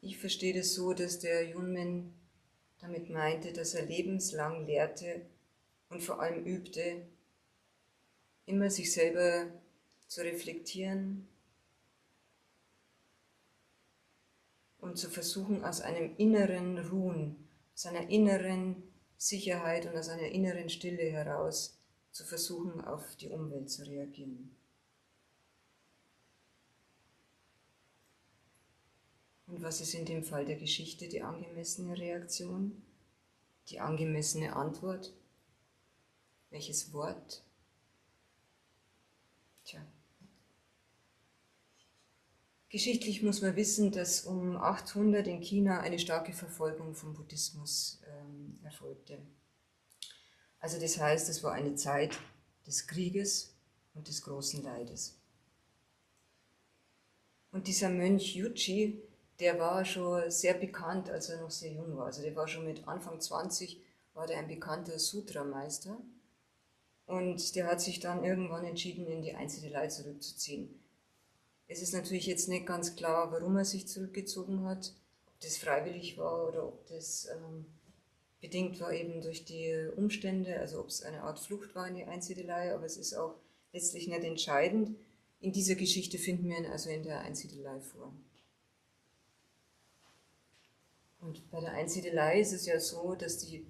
Ich 0.00 0.18
verstehe 0.18 0.54
das 0.54 0.74
so, 0.74 0.94
dass 0.94 1.18
der 1.18 1.46
Junmen 1.46 2.14
damit 2.78 3.10
meinte, 3.10 3.52
dass 3.52 3.74
er 3.74 3.84
lebenslang 3.84 4.64
lehrte 4.66 5.26
und 5.90 6.02
vor 6.02 6.20
allem 6.20 6.44
übte, 6.44 7.06
immer 8.46 8.70
sich 8.70 8.92
selber 8.92 9.52
zu 10.06 10.22
reflektieren 10.22 11.28
und 14.78 14.96
zu 14.96 15.10
versuchen, 15.10 15.64
aus 15.64 15.82
einem 15.82 16.16
inneren 16.16 16.78
Ruhen, 16.78 17.48
aus 17.74 17.84
einer 17.84 18.08
inneren 18.08 18.82
Sicherheit 19.18 19.84
und 19.84 19.96
aus 19.96 20.08
einer 20.08 20.28
inneren 20.28 20.70
Stille 20.70 21.10
heraus 21.10 21.78
zu 22.12 22.24
versuchen, 22.24 22.80
auf 22.80 23.16
die 23.16 23.28
Umwelt 23.28 23.68
zu 23.68 23.82
reagieren. 23.82 24.57
Und 29.48 29.62
was 29.62 29.80
ist 29.80 29.94
in 29.94 30.04
dem 30.04 30.22
Fall 30.22 30.44
der 30.44 30.56
Geschichte 30.56 31.08
die 31.08 31.22
angemessene 31.22 31.98
Reaktion, 31.98 32.82
die 33.70 33.80
angemessene 33.80 34.54
Antwort? 34.54 35.14
Welches 36.50 36.92
Wort? 36.92 37.42
Tja. 39.64 39.84
Geschichtlich 42.68 43.22
muss 43.22 43.40
man 43.40 43.56
wissen, 43.56 43.90
dass 43.90 44.26
um 44.26 44.58
800 44.58 45.26
in 45.26 45.40
China 45.40 45.80
eine 45.80 45.98
starke 45.98 46.34
Verfolgung 46.34 46.94
vom 46.94 47.14
Buddhismus 47.14 48.02
ähm, 48.06 48.60
erfolgte. 48.62 49.18
Also 50.60 50.78
das 50.78 50.98
heißt, 50.98 51.30
es 51.30 51.42
war 51.42 51.52
eine 51.52 51.74
Zeit 51.76 52.18
des 52.66 52.86
Krieges 52.86 53.56
und 53.94 54.08
des 54.08 54.20
großen 54.20 54.62
Leides. 54.62 55.18
Und 57.50 57.66
dieser 57.66 57.88
Mönch 57.88 58.34
Yuchi, 58.36 59.07
der 59.40 59.58
war 59.58 59.84
schon 59.84 60.30
sehr 60.30 60.54
bekannt, 60.54 61.10
als 61.10 61.28
er 61.28 61.40
noch 61.40 61.50
sehr 61.50 61.72
jung 61.72 61.96
war. 61.96 62.06
Also 62.06 62.22
der 62.22 62.34
war 62.34 62.48
schon 62.48 62.64
mit 62.64 62.88
Anfang 62.88 63.20
20, 63.20 63.80
war 64.14 64.26
der 64.26 64.38
ein 64.38 64.48
bekannter 64.48 64.98
Sutrameister. 64.98 65.96
Und 67.06 67.54
der 67.54 67.66
hat 67.66 67.80
sich 67.80 68.00
dann 68.00 68.24
irgendwann 68.24 68.64
entschieden, 68.64 69.06
in 69.06 69.22
die 69.22 69.34
Einzeldelei 69.34 69.86
zurückzuziehen. 69.88 70.78
Es 71.66 71.82
ist 71.82 71.92
natürlich 71.92 72.26
jetzt 72.26 72.48
nicht 72.48 72.66
ganz 72.66 72.96
klar, 72.96 73.30
warum 73.30 73.56
er 73.56 73.64
sich 73.64 73.86
zurückgezogen 73.86 74.64
hat, 74.64 74.94
ob 75.26 75.40
das 75.40 75.56
freiwillig 75.56 76.18
war 76.18 76.48
oder 76.48 76.66
ob 76.66 76.86
das 76.86 77.28
ähm, 77.30 77.66
bedingt 78.40 78.80
war 78.80 78.92
eben 78.92 79.20
durch 79.20 79.44
die 79.44 79.88
Umstände, 79.96 80.58
also 80.58 80.80
ob 80.80 80.88
es 80.88 81.02
eine 81.02 81.22
Art 81.22 81.38
Flucht 81.38 81.74
war 81.74 81.86
in 81.86 81.94
die 81.94 82.04
Einsiedelei, 82.04 82.74
aber 82.74 82.84
es 82.84 82.96
ist 82.96 83.14
auch 83.14 83.36
letztlich 83.72 84.08
nicht 84.08 84.24
entscheidend. 84.24 84.96
In 85.40 85.52
dieser 85.52 85.74
Geschichte 85.74 86.18
finden 86.18 86.48
wir 86.48 86.58
ihn 86.58 86.66
also 86.66 86.90
in 86.90 87.02
der 87.02 87.20
Einsiedelei 87.20 87.80
vor. 87.80 88.12
Und 91.20 91.50
bei 91.50 91.60
der 91.60 91.72
Einsiedelei 91.72 92.40
ist 92.40 92.52
es 92.52 92.66
ja 92.66 92.78
so, 92.78 93.14
dass 93.14 93.38
die 93.38 93.66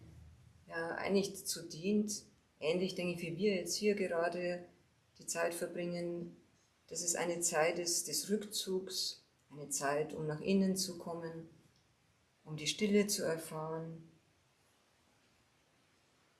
ja 0.67 0.95
eigentlich 0.97 1.33
dazu 1.33 1.67
dient, 1.67 2.25
ähnlich 2.61 2.95
denke 2.95 3.14
ich, 3.14 3.23
wie 3.23 3.37
wir 3.37 3.55
jetzt 3.57 3.76
hier 3.76 3.95
gerade 3.95 4.64
die 5.19 5.26
Zeit 5.26 5.55
verbringen, 5.55 6.37
dass 6.88 7.02
es 7.02 7.14
eine 7.14 7.40
Zeit 7.40 7.78
ist 7.78 8.09
des 8.09 8.31
Rückzugs, 8.31 9.23
eine 9.50 9.69
Zeit, 9.69 10.12
um 10.14 10.26
nach 10.26 10.40
innen 10.40 10.76
zu 10.76 10.99
kommen, 10.99 11.49
um 12.45 12.57
die 12.57 12.67
Stille 12.67 13.07
zu 13.07 13.25
erfahren. 13.25 14.11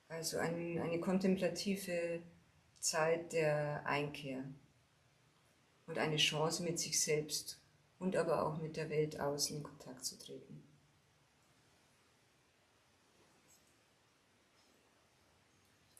Also 0.07 0.37
ein, 0.37 0.79
eine 0.79 0.99
kontemplative 0.99 2.21
Zeit 2.79 3.33
der 3.33 3.85
Einkehr 3.85 4.43
und 5.85 5.97
eine 5.97 6.17
Chance 6.17 6.63
mit 6.63 6.79
sich 6.79 6.99
selbst 6.99 7.59
und 7.99 8.15
aber 8.15 8.45
auch 8.45 8.57
mit 8.57 8.77
der 8.77 8.89
Welt 8.89 9.19
außen 9.19 9.57
in 9.57 9.63
Kontakt 9.63 10.05
zu 10.05 10.17
treten. 10.17 10.68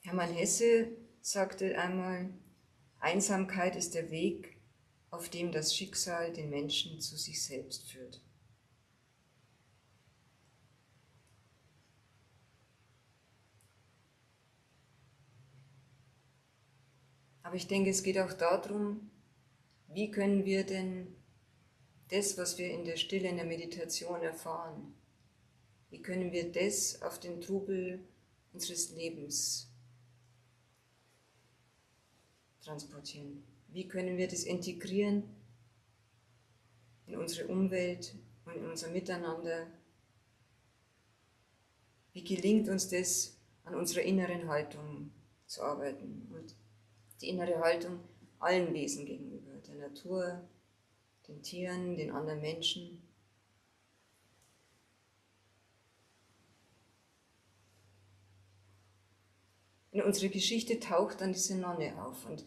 Hermann 0.10 0.34
Hesse 0.34 0.98
sagte 1.22 1.78
einmal, 1.78 2.34
Einsamkeit 3.00 3.76
ist 3.76 3.94
der 3.94 4.10
Weg, 4.10 4.58
auf 5.12 5.30
dem 5.30 5.52
das 5.52 5.76
Schicksal 5.76 6.34
den 6.34 6.50
Menschen 6.50 7.00
zu 7.00 7.16
sich 7.16 7.44
selbst 7.44 7.92
führt. 7.92 8.20
Aber 17.44 17.56
ich 17.56 17.68
denke, 17.68 17.92
es 17.92 18.02
geht 18.02 18.18
auch 18.18 18.34
darum, 18.34 19.12
wie 19.90 20.10
können 20.10 20.44
wir 20.44 20.66
denn 20.66 21.16
das, 22.08 22.36
was 22.36 22.58
wir 22.58 22.72
in 22.72 22.84
der 22.84 22.98
Stille, 22.98 23.30
in 23.30 23.38
der 23.38 23.46
Meditation 23.46 24.24
erfahren, 24.24 24.92
wie 25.92 26.02
können 26.02 26.32
wir 26.32 26.52
das 26.52 27.00
auf 27.04 27.20
den 27.20 27.42
Trubel 27.42 28.04
unseres 28.52 28.90
Lebens 28.90 29.69
transportieren? 32.70 33.44
Wie 33.70 33.88
können 33.88 34.18
wir 34.18 34.28
das 34.28 34.44
integrieren 34.44 35.24
in 37.08 37.16
unsere 37.16 37.48
Umwelt 37.48 38.16
und 38.46 38.56
in 38.56 38.66
unser 38.70 38.90
Miteinander? 38.90 39.68
Wie 42.14 42.24
gelingt 42.24 42.70
uns 42.70 42.90
das, 42.90 43.36
an 43.64 43.76
unserer 43.76 44.04
inneren 44.04 44.48
Haltung 44.48 45.12
zu 45.46 45.64
arbeiten 45.64 46.28
und 46.32 46.56
die 47.22 47.30
innere 47.30 47.60
Haltung 47.60 48.00
allen 48.40 48.74
Wesen 48.74 49.06
gegenüber, 49.06 49.52
der 49.68 49.76
Natur, 49.76 50.48
den 51.28 51.42
Tieren, 51.42 51.98
den 51.98 52.12
anderen 52.12 52.42
Menschen? 52.42 53.02
In 59.92 60.02
unserer 60.04 60.30
Geschichte 60.30 60.80
taucht 60.80 61.22
dann 61.22 61.34
diese 61.34 61.58
Nonne 61.58 62.02
auf 62.04 62.26
und 62.30 62.46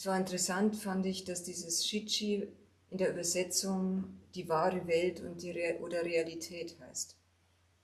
es 0.00 0.06
war 0.06 0.16
interessant, 0.16 0.76
fand 0.76 1.04
ich, 1.04 1.24
dass 1.24 1.42
dieses 1.42 1.86
Shichi 1.86 2.48
in 2.88 2.96
der 2.96 3.10
Übersetzung 3.10 4.04
die 4.34 4.48
wahre 4.48 4.86
Welt 4.86 5.20
und 5.20 5.42
die 5.42 5.50
Re 5.50 5.78
oder 5.82 6.02
Realität 6.02 6.80
heißt. 6.80 7.18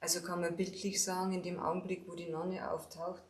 Also 0.01 0.23
kann 0.23 0.41
man 0.41 0.57
bildlich 0.57 1.05
sagen, 1.05 1.35
in 1.35 1.43
dem 1.43 1.59
Augenblick, 1.59 2.09
wo 2.09 2.15
die 2.15 2.31
Nonne 2.31 2.71
auftaucht, 2.71 3.23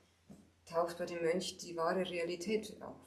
taucht 0.66 0.99
bei 0.99 1.07
dem 1.07 1.20
Mönch 1.20 1.57
die 1.57 1.77
wahre 1.77 2.09
Realität 2.09 2.81
auf. 2.81 3.01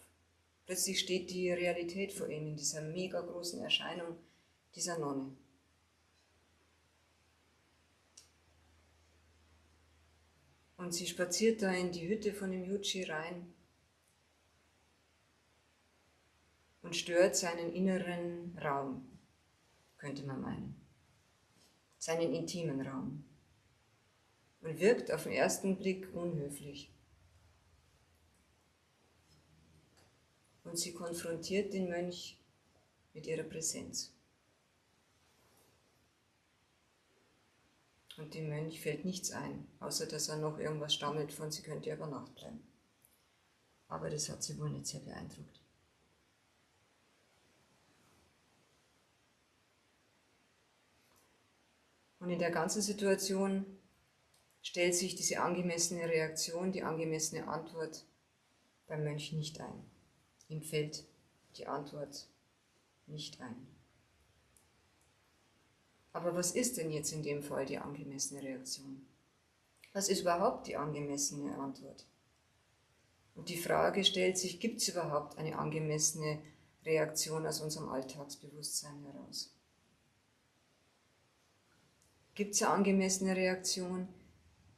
Plötzlich 0.65 0.99
steht 0.99 1.29
die 1.29 1.49
Realität 1.49 2.11
vor 2.11 2.27
ihm 2.27 2.47
in 2.47 2.57
dieser 2.57 2.81
mega 2.81 3.21
großen 3.21 3.61
Erscheinung 3.61 4.17
dieser 4.75 4.99
Nonne. 4.99 5.31
Und 10.75 10.93
sie 10.93 11.07
spaziert 11.07 11.61
da 11.61 11.71
in 11.71 11.93
die 11.93 12.09
Hütte 12.09 12.33
von 12.33 12.51
dem 12.51 12.65
Yuchi 12.65 13.03
rein 13.03 13.53
und 16.89 16.95
stört 16.95 17.35
seinen 17.35 17.71
inneren 17.71 18.57
Raum, 18.57 19.07
könnte 19.99 20.23
man 20.23 20.41
meinen, 20.41 20.75
seinen 21.99 22.33
intimen 22.33 22.81
Raum 22.81 23.23
und 24.61 24.79
wirkt 24.79 25.11
auf 25.11 25.25
den 25.25 25.33
ersten 25.33 25.77
Blick 25.77 26.11
unhöflich. 26.15 26.91
Und 30.63 30.79
sie 30.79 30.91
konfrontiert 30.91 31.73
den 31.73 31.89
Mönch 31.89 32.39
mit 33.13 33.27
ihrer 33.27 33.43
Präsenz. 33.43 34.11
Und 38.17 38.33
dem 38.33 38.49
Mönch 38.49 38.81
fällt 38.81 39.05
nichts 39.05 39.29
ein, 39.29 39.67
außer 39.79 40.07
dass 40.07 40.27
er 40.27 40.37
noch 40.37 40.57
irgendwas 40.57 40.95
stammelt 40.95 41.31
von, 41.33 41.51
sie 41.51 41.61
könnte 41.61 41.93
über 41.93 42.07
Nacht 42.07 42.33
bleiben. 42.33 42.63
Aber 43.89 44.09
das 44.09 44.27
hat 44.27 44.41
sie 44.41 44.57
wohl 44.57 44.71
nicht 44.71 44.87
sehr 44.87 45.01
beeindruckt. 45.01 45.58
Und 52.29 52.33
in 52.33 52.39
der 52.41 52.51
ganzen 52.51 52.83
Situation 52.83 53.65
stellt 54.61 54.93
sich 54.93 55.15
diese 55.15 55.41
angemessene 55.41 56.07
Reaktion, 56.07 56.71
die 56.71 56.83
angemessene 56.83 57.47
Antwort 57.47 58.05
beim 58.85 59.03
Mönch 59.03 59.33
nicht 59.33 59.59
ein. 59.59 59.83
Ihm 60.47 60.61
fällt 60.61 61.05
die 61.57 61.65
Antwort 61.65 62.27
nicht 63.07 63.41
ein. 63.41 63.55
Aber 66.13 66.35
was 66.35 66.51
ist 66.51 66.77
denn 66.77 66.91
jetzt 66.91 67.13
in 67.13 67.23
dem 67.23 67.41
Fall 67.41 67.65
die 67.65 67.79
angemessene 67.79 68.43
Reaktion? 68.43 69.07
Was 69.93 70.07
ist 70.07 70.21
überhaupt 70.21 70.67
die 70.67 70.75
angemessene 70.75 71.57
Antwort? 71.57 72.05
Und 73.33 73.49
die 73.49 73.57
Frage 73.57 74.05
stellt 74.05 74.37
sich, 74.37 74.59
gibt 74.59 74.81
es 74.81 74.89
überhaupt 74.89 75.39
eine 75.39 75.57
angemessene 75.57 76.43
Reaktion 76.85 77.47
aus 77.47 77.59
unserem 77.59 77.89
Alltagsbewusstsein 77.89 79.03
heraus? 79.03 79.58
Gibt 82.39 82.55
es 82.55 82.61
eine 82.63 82.71
angemessene 82.71 83.35
Reaktion, 83.35 84.07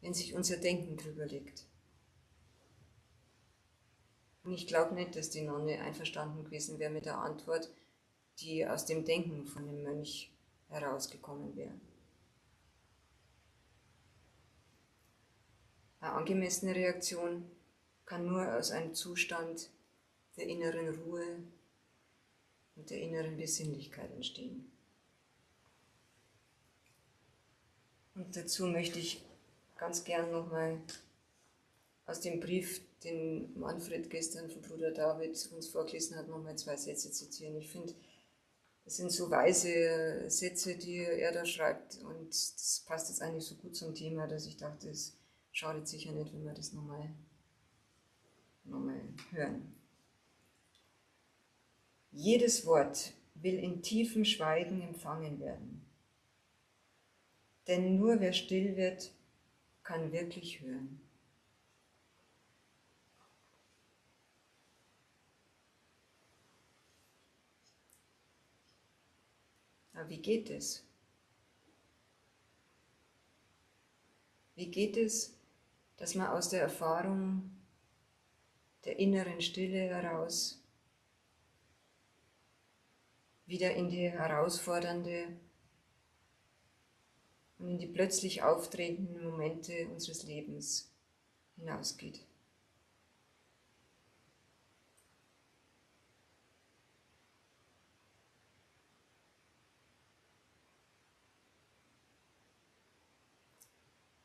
wenn 0.01 0.15
sich 0.15 0.33
unser 0.33 0.57
Denken 0.57 0.97
drüber 0.97 1.27
legt? 1.27 1.67
Und 4.43 4.53
ich 4.53 4.65
glaube 4.65 4.95
nicht, 4.95 5.15
dass 5.15 5.29
die 5.29 5.43
Nonne 5.43 5.79
einverstanden 5.79 6.43
gewesen 6.43 6.79
wäre 6.79 6.89
mit 6.89 7.05
der 7.05 7.19
Antwort, 7.19 7.71
die 8.39 8.65
aus 8.65 8.87
dem 8.87 9.05
Denken 9.05 9.45
von 9.45 9.67
dem 9.67 9.83
Mönch 9.83 10.33
herausgekommen 10.69 11.55
wäre. 11.55 11.79
Eine 15.99 16.13
angemessene 16.13 16.73
Reaktion 16.73 17.45
kann 18.05 18.25
nur 18.25 18.57
aus 18.57 18.71
einem 18.71 18.95
Zustand 18.95 19.69
der 20.35 20.47
inneren 20.47 20.95
Ruhe 20.95 21.43
und 22.75 22.89
der 22.89 23.01
inneren 23.01 23.37
Besinnlichkeit 23.37 24.11
entstehen. 24.13 24.70
Und 28.21 28.35
dazu 28.35 28.67
möchte 28.67 28.99
ich 28.99 29.23
ganz 29.77 30.03
gern 30.03 30.31
nochmal 30.31 30.79
aus 32.05 32.21
dem 32.21 32.39
Brief, 32.39 32.81
den 33.03 33.57
Manfred 33.59 34.11
gestern 34.11 34.47
von 34.47 34.61
Bruder 34.61 34.91
David 34.91 35.49
uns 35.51 35.67
vorgelesen 35.67 36.15
hat, 36.15 36.27
nochmal 36.27 36.55
zwei 36.55 36.77
Sätze 36.77 37.11
zitieren. 37.11 37.55
Ich 37.55 37.71
finde, 37.71 37.95
es 38.85 38.97
sind 38.97 39.11
so 39.11 39.31
weise 39.31 40.29
Sätze, 40.29 40.75
die 40.75 40.97
er 40.97 41.31
da 41.31 41.45
schreibt 41.45 41.97
und 42.03 42.29
das 42.29 42.83
passt 42.85 43.09
jetzt 43.09 43.23
eigentlich 43.23 43.45
so 43.45 43.55
gut 43.55 43.75
zum 43.75 43.95
Thema, 43.95 44.27
dass 44.27 44.45
ich 44.45 44.57
dachte, 44.57 44.89
es 44.89 45.17
schadet 45.51 45.87
sicher 45.87 46.11
nicht, 46.11 46.31
wenn 46.31 46.45
wir 46.45 46.53
das 46.53 46.73
nochmal 46.73 47.09
nochmal 48.65 49.01
hören. 49.31 49.75
Jedes 52.11 52.67
Wort 52.67 53.13
will 53.33 53.57
in 53.57 53.81
tiefem 53.81 54.25
Schweigen 54.25 54.81
empfangen 54.81 55.39
werden. 55.39 55.80
Denn 57.71 57.95
nur 57.95 58.19
wer 58.19 58.33
still 58.33 58.75
wird, 58.75 59.13
kann 59.81 60.11
wirklich 60.11 60.59
hören. 60.59 60.99
Aber 69.93 70.09
wie 70.09 70.21
geht 70.21 70.49
es? 70.49 70.85
Wie 74.55 74.69
geht 74.69 74.97
es, 74.97 75.39
dass 75.95 76.15
man 76.15 76.27
aus 76.27 76.49
der 76.49 76.63
Erfahrung 76.63 77.51
der 78.83 78.99
inneren 78.99 79.39
Stille 79.39 79.79
heraus 79.79 80.61
wieder 83.45 83.73
in 83.75 83.87
die 83.87 84.11
herausfordernde 84.11 85.39
und 87.61 87.69
in 87.69 87.77
die 87.77 87.87
plötzlich 87.87 88.43
auftretenden 88.43 89.23
Momente 89.23 89.87
unseres 89.89 90.23
Lebens 90.23 90.91
hinausgeht. 91.57 92.25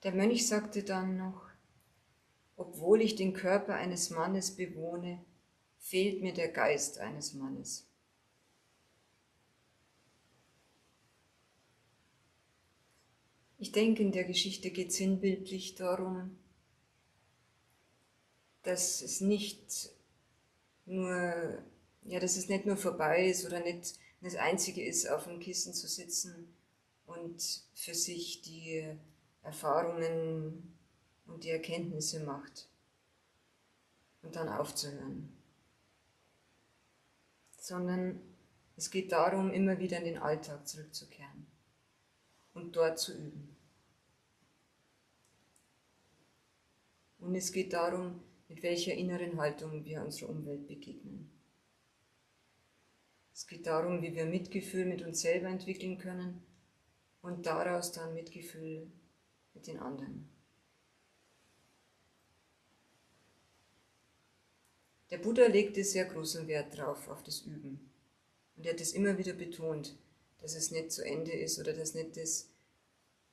Der 0.03 0.13
Mönch 0.13 0.47
sagte 0.47 0.83
dann 0.83 1.17
noch, 1.17 1.51
obwohl 2.57 3.03
ich 3.03 3.17
den 3.17 3.35
Körper 3.35 3.75
eines 3.75 4.11
Mannes 4.11 4.55
bewohne, 4.55 5.25
fehlt 5.79 6.23
mir 6.23 6.33
der 6.33 6.49
Geist 6.49 6.99
eines 6.99 7.35
Mannes. 7.35 7.86
Ich 13.59 13.73
denke, 13.73 14.03
in 14.03 14.13
der 14.13 14.25
Geschichte 14.25 14.71
geht 14.71 14.91
es 14.91 14.97
sinnbildlich 14.97 15.75
darum, 15.77 16.39
dass 18.63 19.01
es 19.01 19.21
nicht 19.21 19.91
nur, 20.85 21.63
ja, 22.03 22.21
dass 22.21 22.37
es 22.37 22.49
nicht 22.49 22.67
nur 22.67 22.77
vorbei 22.77 23.29
ist 23.29 23.47
oder 23.47 23.61
nicht 23.61 23.99
das 24.21 24.37
Einzige 24.37 24.85
ist, 24.85 25.09
auf 25.09 25.25
dem 25.25 25.41
Kissen 25.41 25.73
zu 25.73 25.87
sitzen 25.87 26.55
und 27.07 27.63
für 27.75 27.95
sich 27.95 28.43
die 28.43 28.85
Erfahrungen 29.43 30.77
und 31.27 31.45
die 31.45 31.51
Erkenntnisse 31.51 32.21
macht 32.25 32.69
und 34.23 34.37
dann 34.37 34.49
aufzuhören. 34.49 35.33
Sondern 37.59 38.21
es 38.77 38.91
geht 38.91 39.13
darum, 39.13 39.53
immer 39.53 39.79
wieder 39.79 39.99
in 39.99 40.05
den 40.05 40.19
Alltag 40.19 40.67
zurückzukehren 40.69 41.47
und 42.55 42.75
dort 42.75 42.99
zu 42.99 43.13
üben. 43.13 43.46
Und 47.27 47.35
es 47.35 47.51
geht 47.51 47.73
darum, 47.73 48.23
mit 48.49 48.63
welcher 48.63 48.95
inneren 48.95 49.37
Haltung 49.37 49.85
wir 49.85 50.01
unserer 50.01 50.31
Umwelt 50.31 50.69
begegnen. 50.69 51.29
Es 53.35 53.49
geht 53.49 53.67
darum, 53.67 54.01
wie 54.01 54.15
wir 54.15 54.27
Mitgefühl 54.27 54.85
mit 54.85 55.03
uns 55.03 55.23
selber 55.23 55.49
entwickeln 55.49 55.99
können 55.99 56.41
und 57.23 57.45
daraus 57.45 57.91
dann 57.91 58.15
Mitgefühl 58.15 58.87
mit 59.55 59.67
den 59.67 59.81
anderen. 59.81 60.29
Der 65.11 65.19
Buddha 65.19 65.47
legte 65.47 65.83
sehr 65.83 66.05
großen 66.05 66.47
Wert 66.47 66.79
drauf, 66.79 67.09
auf 67.09 67.25
das 67.25 67.41
Üben. 67.41 67.91
Und 68.57 68.67
er 68.67 68.75
hat 68.75 68.81
es 68.81 68.93
immer 68.93 69.19
wieder 69.19 69.33
betont, 69.33 69.99
dass 70.39 70.55
es 70.55 70.71
nicht 70.71 70.93
zu 70.93 71.05
Ende 71.05 71.33
ist 71.33 71.59
oder 71.59 71.73
dass, 71.73 71.95
nicht 71.95 72.17
das, 72.17 72.51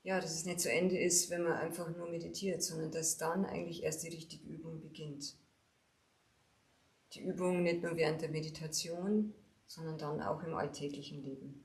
ja, 0.03 0.19
dass 0.19 0.35
es 0.35 0.45
nicht 0.45 0.59
zu 0.59 0.71
Ende 0.71 0.97
ist, 0.97 1.29
wenn 1.29 1.43
man 1.43 1.53
einfach 1.53 1.89
nur 1.95 2.09
meditiert, 2.09 2.61
sondern 2.61 2.91
dass 2.91 3.17
dann 3.17 3.45
eigentlich 3.45 3.83
erst 3.83 4.03
die 4.03 4.09
richtige 4.09 4.45
Übung 4.47 4.81
beginnt. 4.81 5.35
Die 7.13 7.21
Übung 7.23 7.63
nicht 7.63 7.83
nur 7.83 7.95
während 7.95 8.21
der 8.21 8.29
Meditation, 8.29 9.33
sondern 9.65 9.97
dann 9.97 10.21
auch 10.21 10.43
im 10.43 10.55
alltäglichen 10.55 11.23
Leben. 11.23 11.63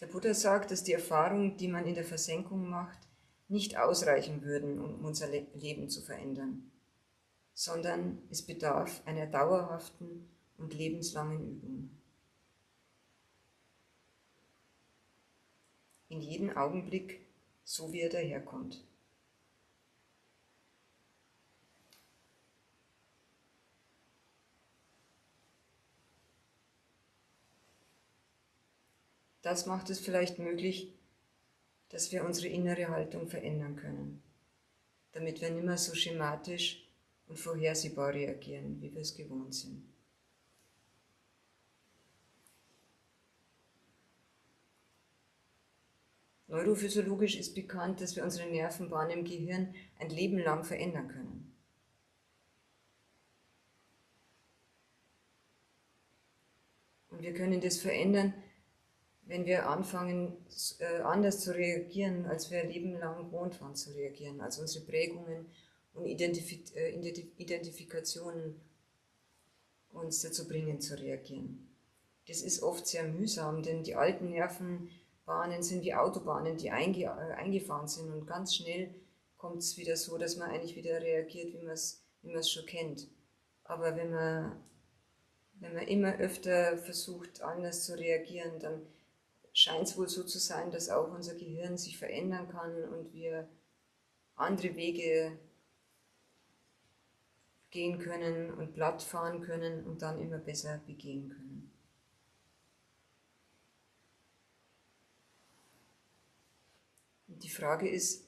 Der 0.00 0.06
Buddha 0.06 0.34
sagt, 0.34 0.70
dass 0.70 0.84
die 0.84 0.92
Erfahrungen, 0.92 1.56
die 1.56 1.68
man 1.68 1.86
in 1.86 1.94
der 1.94 2.04
Versenkung 2.04 2.68
macht, 2.68 2.98
nicht 3.48 3.78
ausreichen 3.78 4.42
würden, 4.42 4.80
um 4.80 5.04
unser 5.04 5.28
Leben 5.28 5.88
zu 5.88 6.02
verändern, 6.02 6.70
sondern 7.54 8.22
es 8.30 8.42
bedarf 8.42 9.02
einer 9.06 9.26
dauerhaften 9.26 10.28
und 10.58 10.74
lebenslangen 10.74 11.40
Übung. 11.40 11.90
In 16.08 16.20
jedem 16.20 16.56
Augenblick, 16.56 17.20
so 17.64 17.92
wie 17.92 18.00
er 18.00 18.10
daherkommt. 18.10 18.84
Das 29.42 29.66
macht 29.66 29.90
es 29.90 30.00
vielleicht 30.00 30.40
möglich, 30.40 30.92
dass 31.90 32.10
wir 32.10 32.24
unsere 32.24 32.48
innere 32.48 32.88
Haltung 32.88 33.28
verändern 33.28 33.76
können, 33.76 34.22
damit 35.12 35.40
wir 35.40 35.50
nicht 35.50 35.64
mehr 35.64 35.78
so 35.78 35.94
schematisch 35.94 36.84
und 37.28 37.38
vorhersehbar 37.38 38.12
reagieren, 38.12 38.80
wie 38.80 38.92
wir 38.92 39.02
es 39.02 39.14
gewohnt 39.14 39.54
sind. 39.54 39.95
Neurophysiologisch 46.56 47.36
ist 47.36 47.54
bekannt, 47.54 48.00
dass 48.00 48.16
wir 48.16 48.24
unsere 48.24 48.48
Nervenbahnen 48.48 49.18
im 49.18 49.24
Gehirn 49.24 49.74
ein 49.98 50.08
Leben 50.08 50.38
lang 50.38 50.64
verändern 50.64 51.08
können. 51.08 51.52
Und 57.10 57.22
wir 57.22 57.34
können 57.34 57.60
das 57.60 57.78
verändern, 57.78 58.32
wenn 59.26 59.44
wir 59.44 59.68
anfangen, 59.68 60.36
äh, 60.78 61.02
anders 61.02 61.40
zu 61.40 61.54
reagieren, 61.54 62.24
als 62.24 62.50
wir 62.50 62.64
Leben 62.64 62.98
lang 62.98 63.18
gewohnt 63.18 63.60
waren 63.60 63.74
zu 63.74 63.90
reagieren, 63.90 64.40
als 64.40 64.58
unsere 64.58 64.86
Prägungen 64.86 65.46
und 65.92 66.06
Identif 66.06 66.74
äh, 66.74 66.90
Identifikationen 67.36 68.60
uns 69.92 70.22
dazu 70.22 70.48
bringen 70.48 70.80
zu 70.80 70.98
reagieren. 70.98 71.68
Das 72.28 72.40
ist 72.40 72.62
oft 72.62 72.86
sehr 72.86 73.04
mühsam, 73.04 73.62
denn 73.62 73.82
die 73.82 73.94
alten 73.94 74.32
Nervenbahnen 75.26 75.62
sind 75.62 75.82
wie 75.82 75.94
Autobahnen, 75.94 76.56
die 76.56 76.70
einge 76.70 77.04
äh, 77.04 77.34
eingefahren 77.34 77.88
sind 77.88 78.12
und 78.12 78.26
ganz 78.26 78.54
schnell 78.54 78.94
kommt 79.36 79.58
es 79.58 79.76
wieder 79.76 79.96
so, 79.96 80.16
dass 80.18 80.36
man 80.36 80.50
eigentlich 80.50 80.76
wieder 80.76 81.00
reagiert, 81.00 81.52
wie 81.52 81.62
man 81.62 81.74
es 81.74 82.50
schon 82.50 82.66
kennt. 82.66 83.08
Aber 83.64 83.96
wenn 83.96 84.12
man, 84.12 84.64
wenn 85.54 85.74
man 85.74 85.86
immer 85.88 86.16
öfter 86.18 86.78
versucht, 86.78 87.42
anders 87.42 87.84
zu 87.84 87.98
reagieren, 87.98 88.60
dann 88.60 88.86
scheint 89.52 89.88
es 89.88 89.98
wohl 89.98 90.08
so 90.08 90.22
zu 90.22 90.38
sein, 90.38 90.70
dass 90.70 90.88
auch 90.88 91.12
unser 91.12 91.34
Gehirn 91.34 91.76
sich 91.76 91.98
verändern 91.98 92.48
kann 92.48 92.84
und 92.84 93.12
wir 93.12 93.48
andere 94.36 94.76
Wege 94.76 95.38
gehen 97.70 97.98
können 97.98 98.54
und 98.54 98.74
platt 98.74 99.02
fahren 99.02 99.40
können 99.42 99.84
und 99.84 100.02
dann 100.02 100.20
immer 100.20 100.38
besser 100.38 100.80
begehen 100.86 101.28
können. 101.30 101.56
Und 107.25 107.25
die 107.42 107.48
Frage 107.48 107.88
ist, 107.88 108.26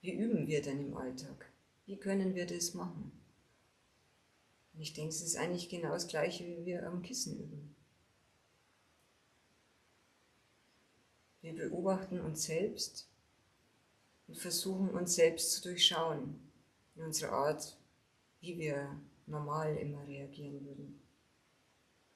wie 0.00 0.12
üben 0.12 0.46
wir 0.46 0.62
denn 0.62 0.80
im 0.80 0.96
Alltag? 0.96 1.50
Wie 1.86 1.96
können 1.96 2.34
wir 2.34 2.46
das 2.46 2.74
machen? 2.74 3.12
Und 4.72 4.80
ich 4.80 4.92
denke, 4.92 5.10
es 5.10 5.22
ist 5.22 5.36
eigentlich 5.36 5.68
genau 5.68 5.90
das 5.90 6.06
Gleiche, 6.06 6.44
wie 6.44 6.64
wir 6.64 6.86
am 6.86 7.02
Kissen 7.02 7.38
üben. 7.38 7.74
Wir 11.40 11.54
beobachten 11.54 12.20
uns 12.20 12.44
selbst 12.44 13.08
und 14.26 14.36
versuchen 14.36 14.90
uns 14.90 15.14
selbst 15.14 15.52
zu 15.52 15.62
durchschauen 15.62 16.40
in 16.94 17.02
unserer 17.02 17.32
Art, 17.32 17.78
wie 18.40 18.58
wir 18.58 19.00
normal 19.26 19.76
immer 19.76 20.06
reagieren 20.06 20.64
würden. 20.64 21.00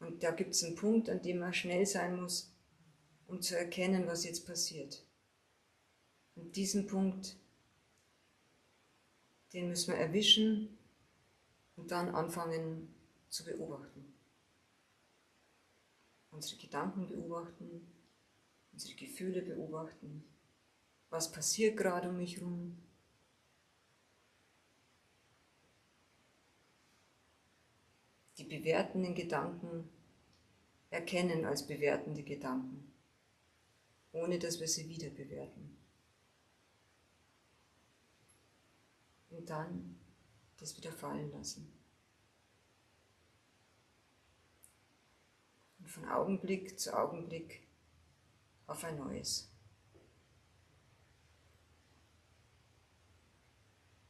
Und 0.01 0.23
da 0.23 0.33
gibt 0.33 0.55
es 0.55 0.65
einen 0.65 0.77
Punkt, 0.77 1.09
an 1.09 1.23
dem 1.23 1.39
man 1.39 1.55
schnell 1.55 1.87
sein 1.87 2.21
muss 2.21 2.50
um 3.31 3.41
zu 3.41 3.57
erkennen, 3.57 4.09
was 4.09 4.25
jetzt 4.25 4.45
passiert. 4.45 5.05
Und 6.35 6.57
diesen 6.57 6.89
Punkt, 6.89 7.37
den 9.53 9.69
müssen 9.69 9.93
wir 9.93 10.01
erwischen 10.01 10.77
und 11.77 11.93
dann 11.93 12.09
anfangen 12.09 12.93
zu 13.29 13.45
beobachten. 13.45 14.13
Unsere 16.33 16.61
Gedanken 16.61 17.07
beobachten, 17.07 17.87
unsere 18.73 18.95
Gefühle 18.95 19.43
beobachten, 19.43 20.25
was 21.09 21.31
passiert 21.31 21.77
gerade 21.77 22.09
um 22.09 22.17
mich 22.17 22.37
herum. 22.37 22.77
Die 28.39 28.45
bewertenden 28.45 29.15
Gedanken 29.15 29.89
erkennen 30.89 31.45
als 31.45 31.67
bewertende 31.67 32.23
Gedanken, 32.25 32.90
ohne 34.13 34.39
dass 34.39 34.61
wir 34.61 34.69
sie 34.69 34.89
wieder 34.89 35.11
bewerten. 35.11 35.77
Und 39.31 39.49
dann 39.49 39.99
das 40.57 40.77
wieder 40.77 40.93
fallen 40.93 41.31
lassen. 41.31 41.73
Und 45.79 45.89
von 45.89 46.05
Augenblick 46.09 46.79
zu 46.79 46.97
Augenblick 46.97 47.67
auf 48.67 48.85
ein 48.85 48.97
neues. 48.97 49.49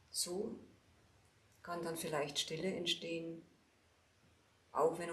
So 0.09 0.59
kann 1.63 1.83
dann 1.83 1.95
vielleicht 1.95 2.39
Stille 2.39 2.75
entstehen, 2.75 3.41
auch 4.71 4.99
wenn 4.99 5.09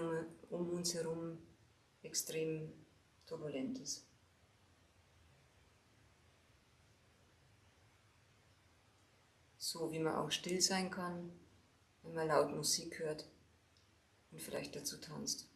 um, 0.49 0.69
uns 0.71 0.93
herum 0.93 1.37
extrem 2.01 2.73
turbulent 3.25 3.79
ist. 3.79 4.08
So 9.71 9.91
wie 9.91 9.99
man 9.99 10.15
auch 10.15 10.31
still 10.31 10.59
sein 10.61 10.89
kann, 10.89 11.31
wenn 12.01 12.15
man 12.15 12.27
laut 12.29 12.49
Musik 12.55 12.97
hört 12.97 13.29
und 14.31 14.41
vielleicht 14.41 14.75
dazu 14.75 14.97
tanzt. 14.97 15.47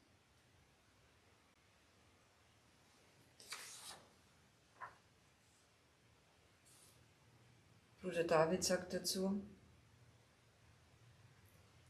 Bruder 8.01 8.23
David 8.23 8.63
sagt 8.63 8.93
dazu, 8.93 9.41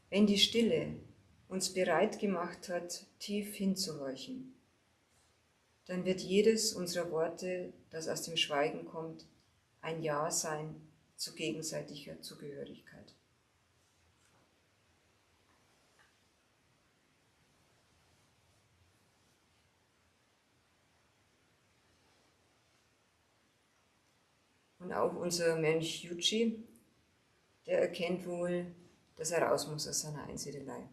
wenn 0.08 0.26
die 0.26 0.38
Stille 0.38 0.98
uns 1.48 1.74
bereit 1.74 2.20
gemacht 2.20 2.70
hat, 2.70 3.04
tief 3.18 3.54
hinzuhorchen, 3.54 4.54
dann 5.84 6.06
wird 6.06 6.22
jedes 6.22 6.72
unserer 6.72 7.10
Worte, 7.10 7.74
das 7.90 8.08
aus 8.08 8.22
dem 8.22 8.38
Schweigen 8.38 8.86
kommt, 8.86 9.26
ein 9.82 10.02
Ja 10.02 10.30
sein 10.30 10.80
zu 11.16 11.34
gegenseitiger 11.34 12.20
Zugehörigkeit. 12.20 13.14
Und 24.84 24.92
auch 24.92 25.16
unser 25.16 25.56
Mönch 25.56 26.04
Yuji, 26.04 26.62
der 27.64 27.80
erkennt 27.80 28.26
wohl, 28.26 28.66
dass 29.16 29.30
er 29.30 29.42
raus 29.42 29.66
muss 29.66 29.88
aus 29.88 30.02
seiner 30.02 30.24
Einsiedelei. 30.24 30.88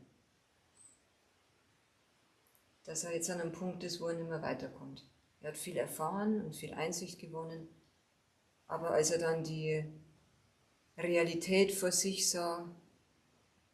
Dass 2.85 3.03
er 3.03 3.13
jetzt 3.13 3.29
an 3.29 3.41
einem 3.41 3.51
Punkt 3.51 3.83
ist, 3.83 3.99
wo 3.99 4.07
er 4.07 4.13
nicht 4.13 4.29
mehr 4.29 4.41
weiterkommt. 4.41 5.05
Er 5.41 5.49
hat 5.49 5.57
viel 5.57 5.75
erfahren 5.75 6.41
und 6.45 6.55
viel 6.55 6.73
Einsicht 6.73 7.19
gewonnen, 7.19 7.67
aber 8.67 8.91
als 8.91 9.11
er 9.11 9.19
dann 9.19 9.43
die 9.43 9.83
Realität 10.97 11.71
vor 11.71 11.91
sich 11.91 12.29
sah, 12.29 12.69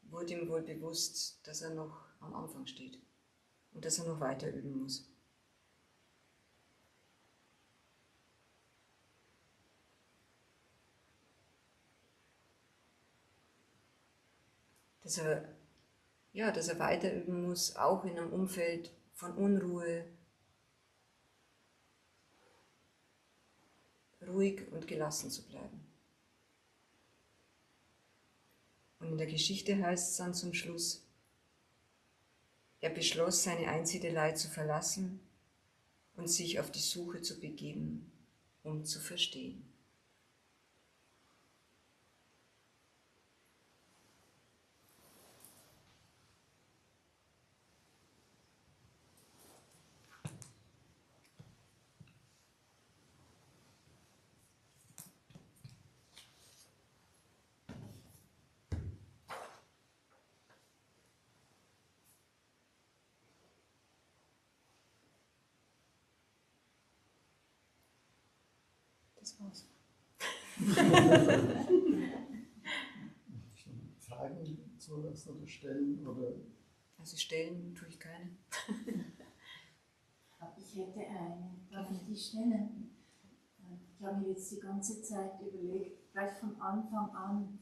wurde 0.04 0.34
ihm 0.34 0.50
wohl 0.50 0.62
bewusst, 0.62 1.40
dass 1.44 1.62
er 1.62 1.72
noch 1.74 2.06
am 2.20 2.34
Anfang 2.34 2.66
steht 2.66 3.00
und 3.74 3.86
dass 3.86 4.00
er 4.00 4.06
noch 4.06 4.20
weiter 4.20 4.52
üben 4.52 4.82
muss. 4.82 5.10
Dass 15.02 15.18
er, 15.20 15.56
ja, 16.34 16.52
dass 16.52 16.68
er 16.68 16.80
weiter 16.80 17.14
üben 17.14 17.48
muss, 17.48 17.76
auch 17.76 18.04
in 18.04 18.18
einem 18.18 18.34
Umfeld 18.34 18.92
von 19.14 19.34
Unruhe, 19.38 20.06
ruhig 24.28 24.70
und 24.72 24.88
gelassen 24.88 25.32
zu 25.32 25.48
bleiben. 25.48 25.87
Und 29.00 29.12
in 29.12 29.18
der 29.18 29.28
Geschichte 29.28 29.82
heißt 29.82 30.12
es 30.12 30.18
dann 30.18 30.34
zum 30.34 30.54
Schluss, 30.54 31.04
er 32.80 32.90
beschloss, 32.92 33.44
seine 33.44 33.68
Einsiedelei 33.68 34.34
zu 34.34 34.50
verlassen 34.50 35.20
und 36.16 36.30
sich 36.30 36.60
auf 36.60 36.72
die 36.72 36.80
Suche 36.80 37.22
zu 37.22 37.40
begeben, 37.40 38.12
um 38.64 38.86
zu 38.86 39.00
verstehen. 39.00 39.66
War's. 69.48 69.66
Fragen 74.00 74.58
zulassen 74.78 75.38
oder 75.38 75.48
stellen? 75.48 76.06
Oder? 76.06 76.34
Also 76.98 77.18
stellen 77.18 77.74
tue 77.76 77.88
ich 77.88 78.00
keine. 78.00 78.32
Ich 80.58 80.76
hätte 80.76 81.00
eine. 81.00 81.52
Darf 81.72 81.92
ich 81.92 82.06
die 82.06 82.16
stellen? 82.16 82.92
Ich 84.00 84.06
habe 84.06 84.22
mir 84.22 84.30
jetzt 84.30 84.52
die 84.52 84.60
ganze 84.60 85.02
Zeit 85.02 85.42
überlegt, 85.42 86.12
gleich 86.12 86.34
von 86.40 86.60
Anfang 86.62 87.10
an, 87.12 87.60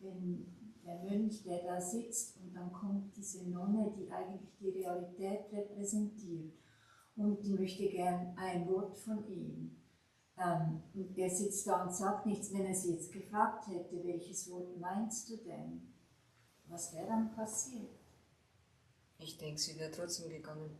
wenn 0.00 0.46
der 0.84 1.02
Mönch, 1.02 1.42
der 1.44 1.62
da 1.64 1.80
sitzt, 1.80 2.36
und 2.38 2.54
dann 2.54 2.72
kommt 2.72 3.16
diese 3.16 3.48
Nonne, 3.48 3.92
die 3.96 4.10
eigentlich 4.10 4.56
die 4.60 4.68
Realität 4.70 5.50
repräsentiert, 5.52 6.52
und 7.16 7.42
die 7.42 7.54
möchte 7.54 7.88
gern 7.88 8.36
ein 8.36 8.68
Wort 8.68 8.96
von 8.96 9.26
ihm. 9.28 9.76
Ähm, 10.40 10.82
der 10.94 11.28
sitzt 11.28 11.66
da 11.66 11.82
und 11.82 11.92
sagt 11.92 12.26
nichts. 12.26 12.52
Wenn 12.52 12.66
er 12.66 12.74
sie 12.74 12.92
jetzt 12.92 13.12
gefragt 13.12 13.66
hätte, 13.66 14.04
welches 14.04 14.48
Wort 14.50 14.78
meinst 14.78 15.28
du 15.28 15.36
denn? 15.38 15.92
Was 16.66 16.94
wäre 16.94 17.08
dann 17.08 17.34
passiert? 17.34 17.98
Ich 19.18 19.36
denke, 19.36 19.60
sie 19.60 19.76
wäre 19.78 19.90
trotzdem 19.90 20.30
gegangen. 20.30 20.78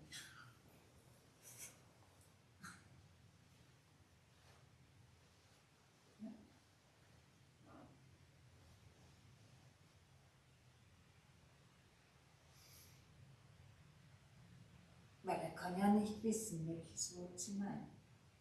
Weil 15.24 15.40
er 15.40 15.50
kann 15.50 15.76
ja 15.76 15.88
nicht 15.88 16.22
wissen, 16.22 16.68
welches 16.68 17.16
Wort 17.16 17.38
sie 17.40 17.54
meint. 17.54 17.97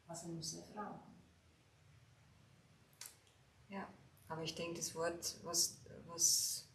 Also 0.08 0.28
muss 0.30 0.54
er 0.54 0.63
fragen. 0.63 1.00
Ja, 3.70 3.88
aber 4.28 4.43
ich 4.43 4.56
denke, 4.56 4.80
das 4.80 4.96
Wort, 4.96 5.38
was, 5.43 5.82
was, 6.06 6.67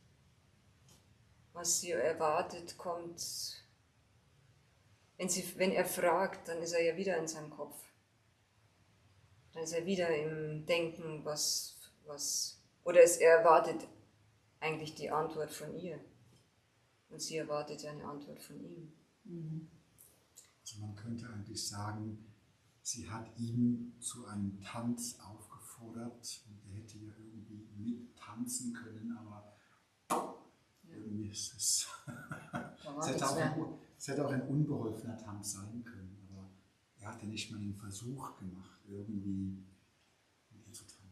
was 1.53 1.81
sie 1.81 1.93
erwartet, 1.93 2.77
kommt, 2.77 3.65
wenn, 5.17 5.29
sie, 5.29 5.59
wenn 5.59 5.73
er 5.73 5.85
fragt, 5.87 6.49
dann 6.49 6.59
ist 6.59 6.73
er 6.73 6.83
ja 6.83 6.97
wieder 6.97 7.17
in 7.17 7.29
seinem 7.29 7.51
Kopf. 7.51 7.83
Dann 9.53 9.63
ist 9.63 9.73
er 9.73 9.87
wieder 9.87 10.09
im 10.15 10.67
Denken, 10.67 11.25
was, 11.25 11.77
was, 12.05 12.61
oder 12.85 13.03
es, 13.03 13.19
er 13.19 13.39
erwartet 13.39 13.87
eigentlich 14.61 14.95
die 14.95 15.11
Antwort 15.11 15.51
von 15.51 15.75
ihr. 15.75 16.01
Und 17.11 17.21
sie 17.21 17.37
erwartet 17.37 17.83
ja 17.83 17.91
eine 17.91 18.05
Antwort 18.05 18.41
von 18.41 18.59
ihm. 18.65 18.93
Mhm. 19.25 19.71
Also 20.63 20.81
man 20.81 20.97
könnte 20.97 21.29
eigentlich 21.29 21.67
sagen, 21.67 22.32
sie 22.83 23.09
hat 23.09 23.39
ihn 23.39 23.95
zu 24.01 24.27
einem 24.27 24.61
Tanz 24.61 25.19
aufgefordert 25.21 26.45
und 26.49 26.61
er 26.67 26.83
hätte 26.83 26.99
ja 26.99 27.13
irgendwie 27.17 27.69
mit 27.77 28.17
tanzen 28.17 28.73
können, 28.73 29.17
aber 29.17 29.57
irgendwie 30.85 31.29
ist 31.29 31.55
es. 31.55 31.87
es, 32.99 33.09
hätte 33.09 33.29
auch 33.29 33.37
ein, 33.37 33.65
es 33.97 34.09
hätte 34.09 34.27
auch 34.27 34.33
ein 34.33 34.49
unbeholfener 34.49 35.17
Tanz 35.17 35.53
sein 35.53 35.83
können, 35.85 36.17
aber 36.29 36.51
er 36.99 37.13
hat 37.13 37.23
ja 37.23 37.29
nicht 37.29 37.51
mal 37.53 37.61
den 37.61 37.75
Versuch 37.75 38.37
gemacht, 38.37 38.81
irgendwie 38.89 39.65
mit 40.51 40.67
ihr 40.67 40.73
zu 40.73 40.85
tanzen. 40.85 41.03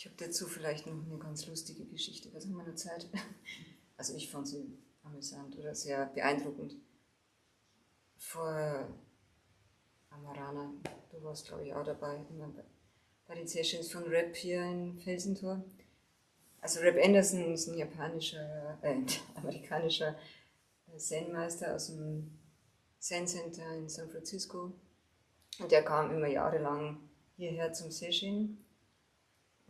Ich 0.00 0.06
habe 0.06 0.16
dazu 0.16 0.46
vielleicht 0.46 0.86
noch 0.86 0.94
eine 0.94 1.18
ganz 1.18 1.46
lustige 1.46 1.84
Geschichte 1.84 2.34
aus 2.34 2.46
meiner 2.46 2.74
Zeit. 2.74 3.06
Also 3.98 4.16
ich 4.16 4.30
fand 4.30 4.48
sie 4.48 4.78
amüsant 5.02 5.58
oder 5.58 5.74
sehr 5.74 6.06
beeindruckend. 6.06 6.74
Vor 8.16 8.88
Amarana, 10.08 10.72
du 11.10 11.22
warst 11.22 11.48
glaube 11.48 11.66
ich 11.66 11.74
auch 11.74 11.84
dabei, 11.84 12.24
bei 13.26 13.34
den 13.34 13.46
Sessions 13.46 13.92
von 13.92 14.04
Rap 14.04 14.34
hier 14.34 14.62
in 14.62 14.98
Felsentor. 15.00 15.62
Also 16.62 16.80
Rap 16.80 16.96
Anderson 17.04 17.52
ist 17.52 17.68
ein 17.68 17.76
japanischer, 17.76 18.78
äh, 18.80 19.02
amerikanischer 19.34 20.16
Zen-Meister 20.96 21.74
aus 21.74 21.88
dem 21.88 22.38
Zen 22.98 23.26
Center 23.26 23.70
in 23.76 23.90
San 23.90 24.08
Francisco. 24.08 24.72
Und 25.58 25.70
der 25.70 25.84
kam 25.84 26.10
immer 26.10 26.28
jahrelang 26.28 27.06
hierher 27.36 27.74
zum 27.74 27.90
Session 27.90 28.64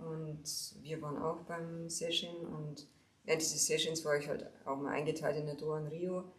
und 0.01 0.45
wir 0.83 1.01
waren 1.03 1.19
auch 1.19 1.41
beim 1.45 1.89
Session 1.89 2.47
und 2.47 2.89
während 3.25 3.43
dieses 3.43 3.67
Sessions 3.67 4.05
war 4.05 4.17
ich 4.17 4.29
halt 4.29 4.47
auch 4.65 4.77
mal 4.77 4.93
eingeteilt 4.93 5.37
in 5.37 5.47
der 5.47 5.57
Doan 5.57 5.87
Rio. 5.87 6.33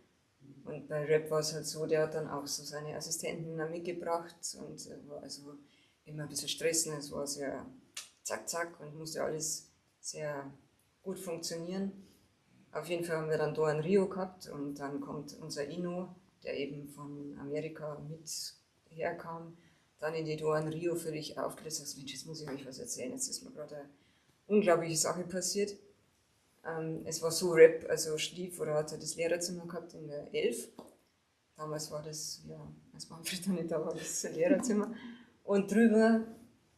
Und 0.63 0.88
bei 0.88 1.06
Rap 1.06 1.30
war 1.32 1.39
es 1.39 1.54
halt 1.54 1.65
so, 1.65 1.86
der 1.86 2.04
hat 2.04 2.13
dann 2.13 2.30
auch 2.30 2.45
so 2.45 2.63
seine 2.63 2.95
Assistenten 2.95 3.56
mitgebracht 3.71 4.58
und 4.60 4.89
war 5.08 5.21
also 5.24 5.56
immer 6.06 6.24
ein 6.24 6.30
bisschen 6.30 6.50
stressen. 6.50 6.93
Es 6.93 7.12
war 7.12 7.26
sehr 7.26 7.65
zack, 8.24 8.47
zack 8.47 8.80
und 8.80 8.95
musste 8.95 9.24
alles 9.24 9.71
sehr 10.00 10.52
gut 11.02 11.19
funktionieren. 11.19 11.91
Auf 12.71 12.88
jeden 12.88 13.04
Fall 13.04 13.17
haben 13.17 13.30
wir 13.30 13.38
dann 13.38 13.54
Doan 13.54 13.80
Rio 13.80 14.08
gehabt 14.08 14.47
und 14.50 14.76
dann 14.76 15.02
kommt 15.02 15.38
unser 15.39 15.67
Ino, 15.67 16.15
der 16.43 16.58
eben 16.58 16.88
von 16.88 17.38
Amerika 17.39 18.00
mit 18.08 18.56
herkam 18.86 19.58
dann 20.02 20.16
in 20.16 20.26
die 20.26 20.36
Doan 20.36 20.68
Rio 20.68 20.96
völlig 20.96 21.38
aufgelöst 21.38 21.78
sagst, 21.78 21.98
Mensch, 21.98 22.12
jetzt 22.12 22.26
muss 22.26 22.42
ich 22.42 22.50
euch 22.50 22.66
was 22.66 22.80
erzählen, 22.80 23.12
jetzt 23.12 23.30
ist 23.30 23.44
mir 23.44 23.52
gerade 23.52 23.76
eine 23.76 23.90
unglaubliche 24.48 24.98
Sache 24.98 25.24
passiert. 25.24 25.76
Ähm, 26.66 27.04
es 27.06 27.22
war 27.22 27.32
so 27.32 27.52
Rap, 27.52 27.86
also 27.88 28.18
schlief 28.18 28.60
oder 28.60 28.74
hatte 28.74 28.98
das 28.98 29.16
Lehrerzimmer 29.16 29.68
gehabt 29.68 29.94
in 29.94 30.08
der 30.08 30.34
11. 30.34 30.70
Damals 31.56 31.92
war 31.92 32.02
das, 32.02 32.42
ja, 32.48 32.60
als 32.94 33.10
Manfred 33.10 33.48
noch 33.48 33.56
nicht 33.56 33.72
da 33.72 33.86
war, 33.86 33.94
das 33.94 34.24
Lehrerzimmer. 34.24 34.92
Und 35.44 35.72
drüber 35.72 36.26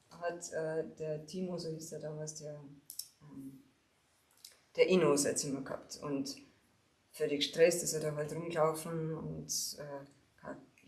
hat 0.10 0.52
äh, 0.52 0.84
der 1.00 1.26
Timo, 1.26 1.58
so 1.58 1.70
hieß 1.70 1.94
er 1.94 2.00
damals, 2.00 2.36
der, 2.36 2.62
ähm, 3.22 3.64
der 4.76 4.88
Inno 4.88 5.16
sein 5.16 5.38
Zimmer 5.38 5.62
gehabt. 5.62 5.98
Und 6.04 6.36
völlig 7.12 7.40
gestresst 7.40 7.84
ist 7.84 7.94
er 7.94 8.02
da 8.02 8.16
halt 8.16 8.34
rumgelaufen 8.34 9.16
und 9.16 9.78
äh, 9.80 10.06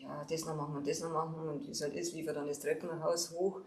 ja, 0.05 0.25
das 0.29 0.45
noch 0.45 0.55
machen 0.55 0.77
und 0.77 0.87
das 0.87 1.01
noch 1.01 1.11
machen 1.11 1.49
und 1.49 1.67
wie 1.67 1.71
es 1.71 1.81
halt 1.81 1.95
ist, 1.95 2.13
lief 2.13 2.27
er 2.27 2.33
dann 2.33 2.47
das 2.47 2.59
Treppenhaus 2.59 3.31
hoch, 3.31 3.61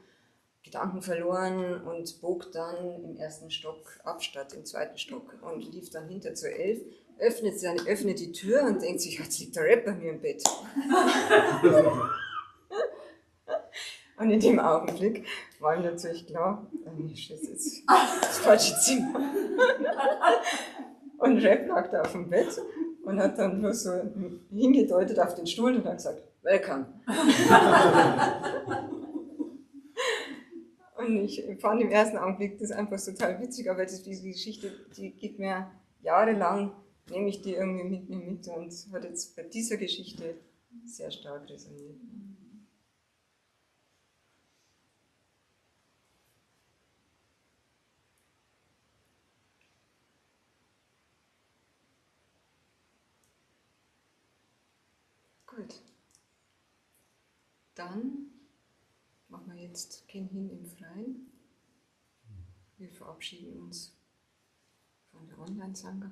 Gedanken 0.63 1.03
verloren 1.03 1.83
und 1.83 2.21
bog 2.21 2.53
dann 2.53 3.03
im 3.03 3.17
ersten 3.17 3.51
Stock 3.51 3.99
ab 4.05 4.23
statt 4.23 4.53
im 4.53 4.65
zweiten 4.65 4.99
Stock 4.99 5.35
und 5.43 5.73
lief 5.73 5.91
dann 5.91 6.09
hinter 6.09 6.35
zur 6.35 6.51
Elf, 6.51 6.81
öffnet, 7.19 7.59
seine, 7.59 7.81
öffnet 7.87 8.21
die 8.21 8.33
Tür 8.33 8.63
und 8.63 8.83
denkt 8.83 9.01
sich, 9.01 9.19
jetzt 9.19 9.39
liegt 9.39 9.57
der 9.57 9.65
Rap 9.65 9.85
bei 9.85 9.93
mir 9.93 10.13
im 10.13 10.21
Bett. 10.21 10.43
und 14.19 14.31
in 14.31 14.41
dem 14.41 14.61
Augenblick 14.61 15.27
war 15.59 15.77
ihm 15.77 15.83
natürlich 15.83 16.27
klar, 16.27 16.67
das 16.85 17.19
ist 17.19 17.29
jetzt 17.29 17.83
das 17.87 18.39
falsche 18.39 18.79
Zimmer. 18.81 19.21
und 21.19 21.39
Rap 21.39 21.69
lag 21.69 21.91
da 21.91 22.03
auf 22.03 22.13
dem 22.13 22.29
Bett 22.29 22.61
und 23.05 23.19
hat 23.19 23.39
dann 23.39 23.61
nur 23.61 23.73
so 23.73 23.93
hingedeutet 24.51 25.19
auf 25.19 25.35
den 25.35 25.47
Stuhl 25.47 25.77
und 25.77 25.87
hat 25.87 25.97
gesagt, 25.97 26.23
Welcome. 26.43 26.87
und 30.97 31.17
ich 31.17 31.45
fand 31.61 31.81
im 31.83 31.91
ersten 31.91 32.17
Augenblick 32.17 32.59
das 32.59 32.71
einfach 32.71 33.03
total 33.03 33.41
witzig, 33.41 33.71
aber 33.71 33.85
das, 33.85 34.03
diese 34.03 34.29
Geschichte, 34.29 34.71
die 34.97 35.11
geht 35.13 35.39
mir 35.39 35.71
jahrelang, 36.03 36.73
nehme 37.11 37.29
ich 37.29 37.43
die 37.43 37.55
irgendwie 37.55 37.85
mit 37.85 38.09
mir 38.09 38.19
mit 38.19 38.47
und 38.49 38.73
hat 38.93 39.05
jetzt 39.05 39.35
bei 39.37 39.43
dieser 39.43 39.77
Geschichte 39.77 40.37
sehr 40.85 41.11
stark 41.11 41.49
resoniert. 41.49 41.97
Gut. 55.47 55.83
Dann 57.79 58.33
machen 59.29 59.55
wir 59.55 59.63
jetzt 59.63 60.09
Kinn 60.09 60.27
hin 60.27 60.51
im 60.51 60.67
Freien. 60.67 61.31
Wir 62.77 62.91
verabschieden 62.91 63.57
uns 63.61 63.97
von 65.13 65.29
der 65.29 65.39
Online-Sangha. 65.39 66.11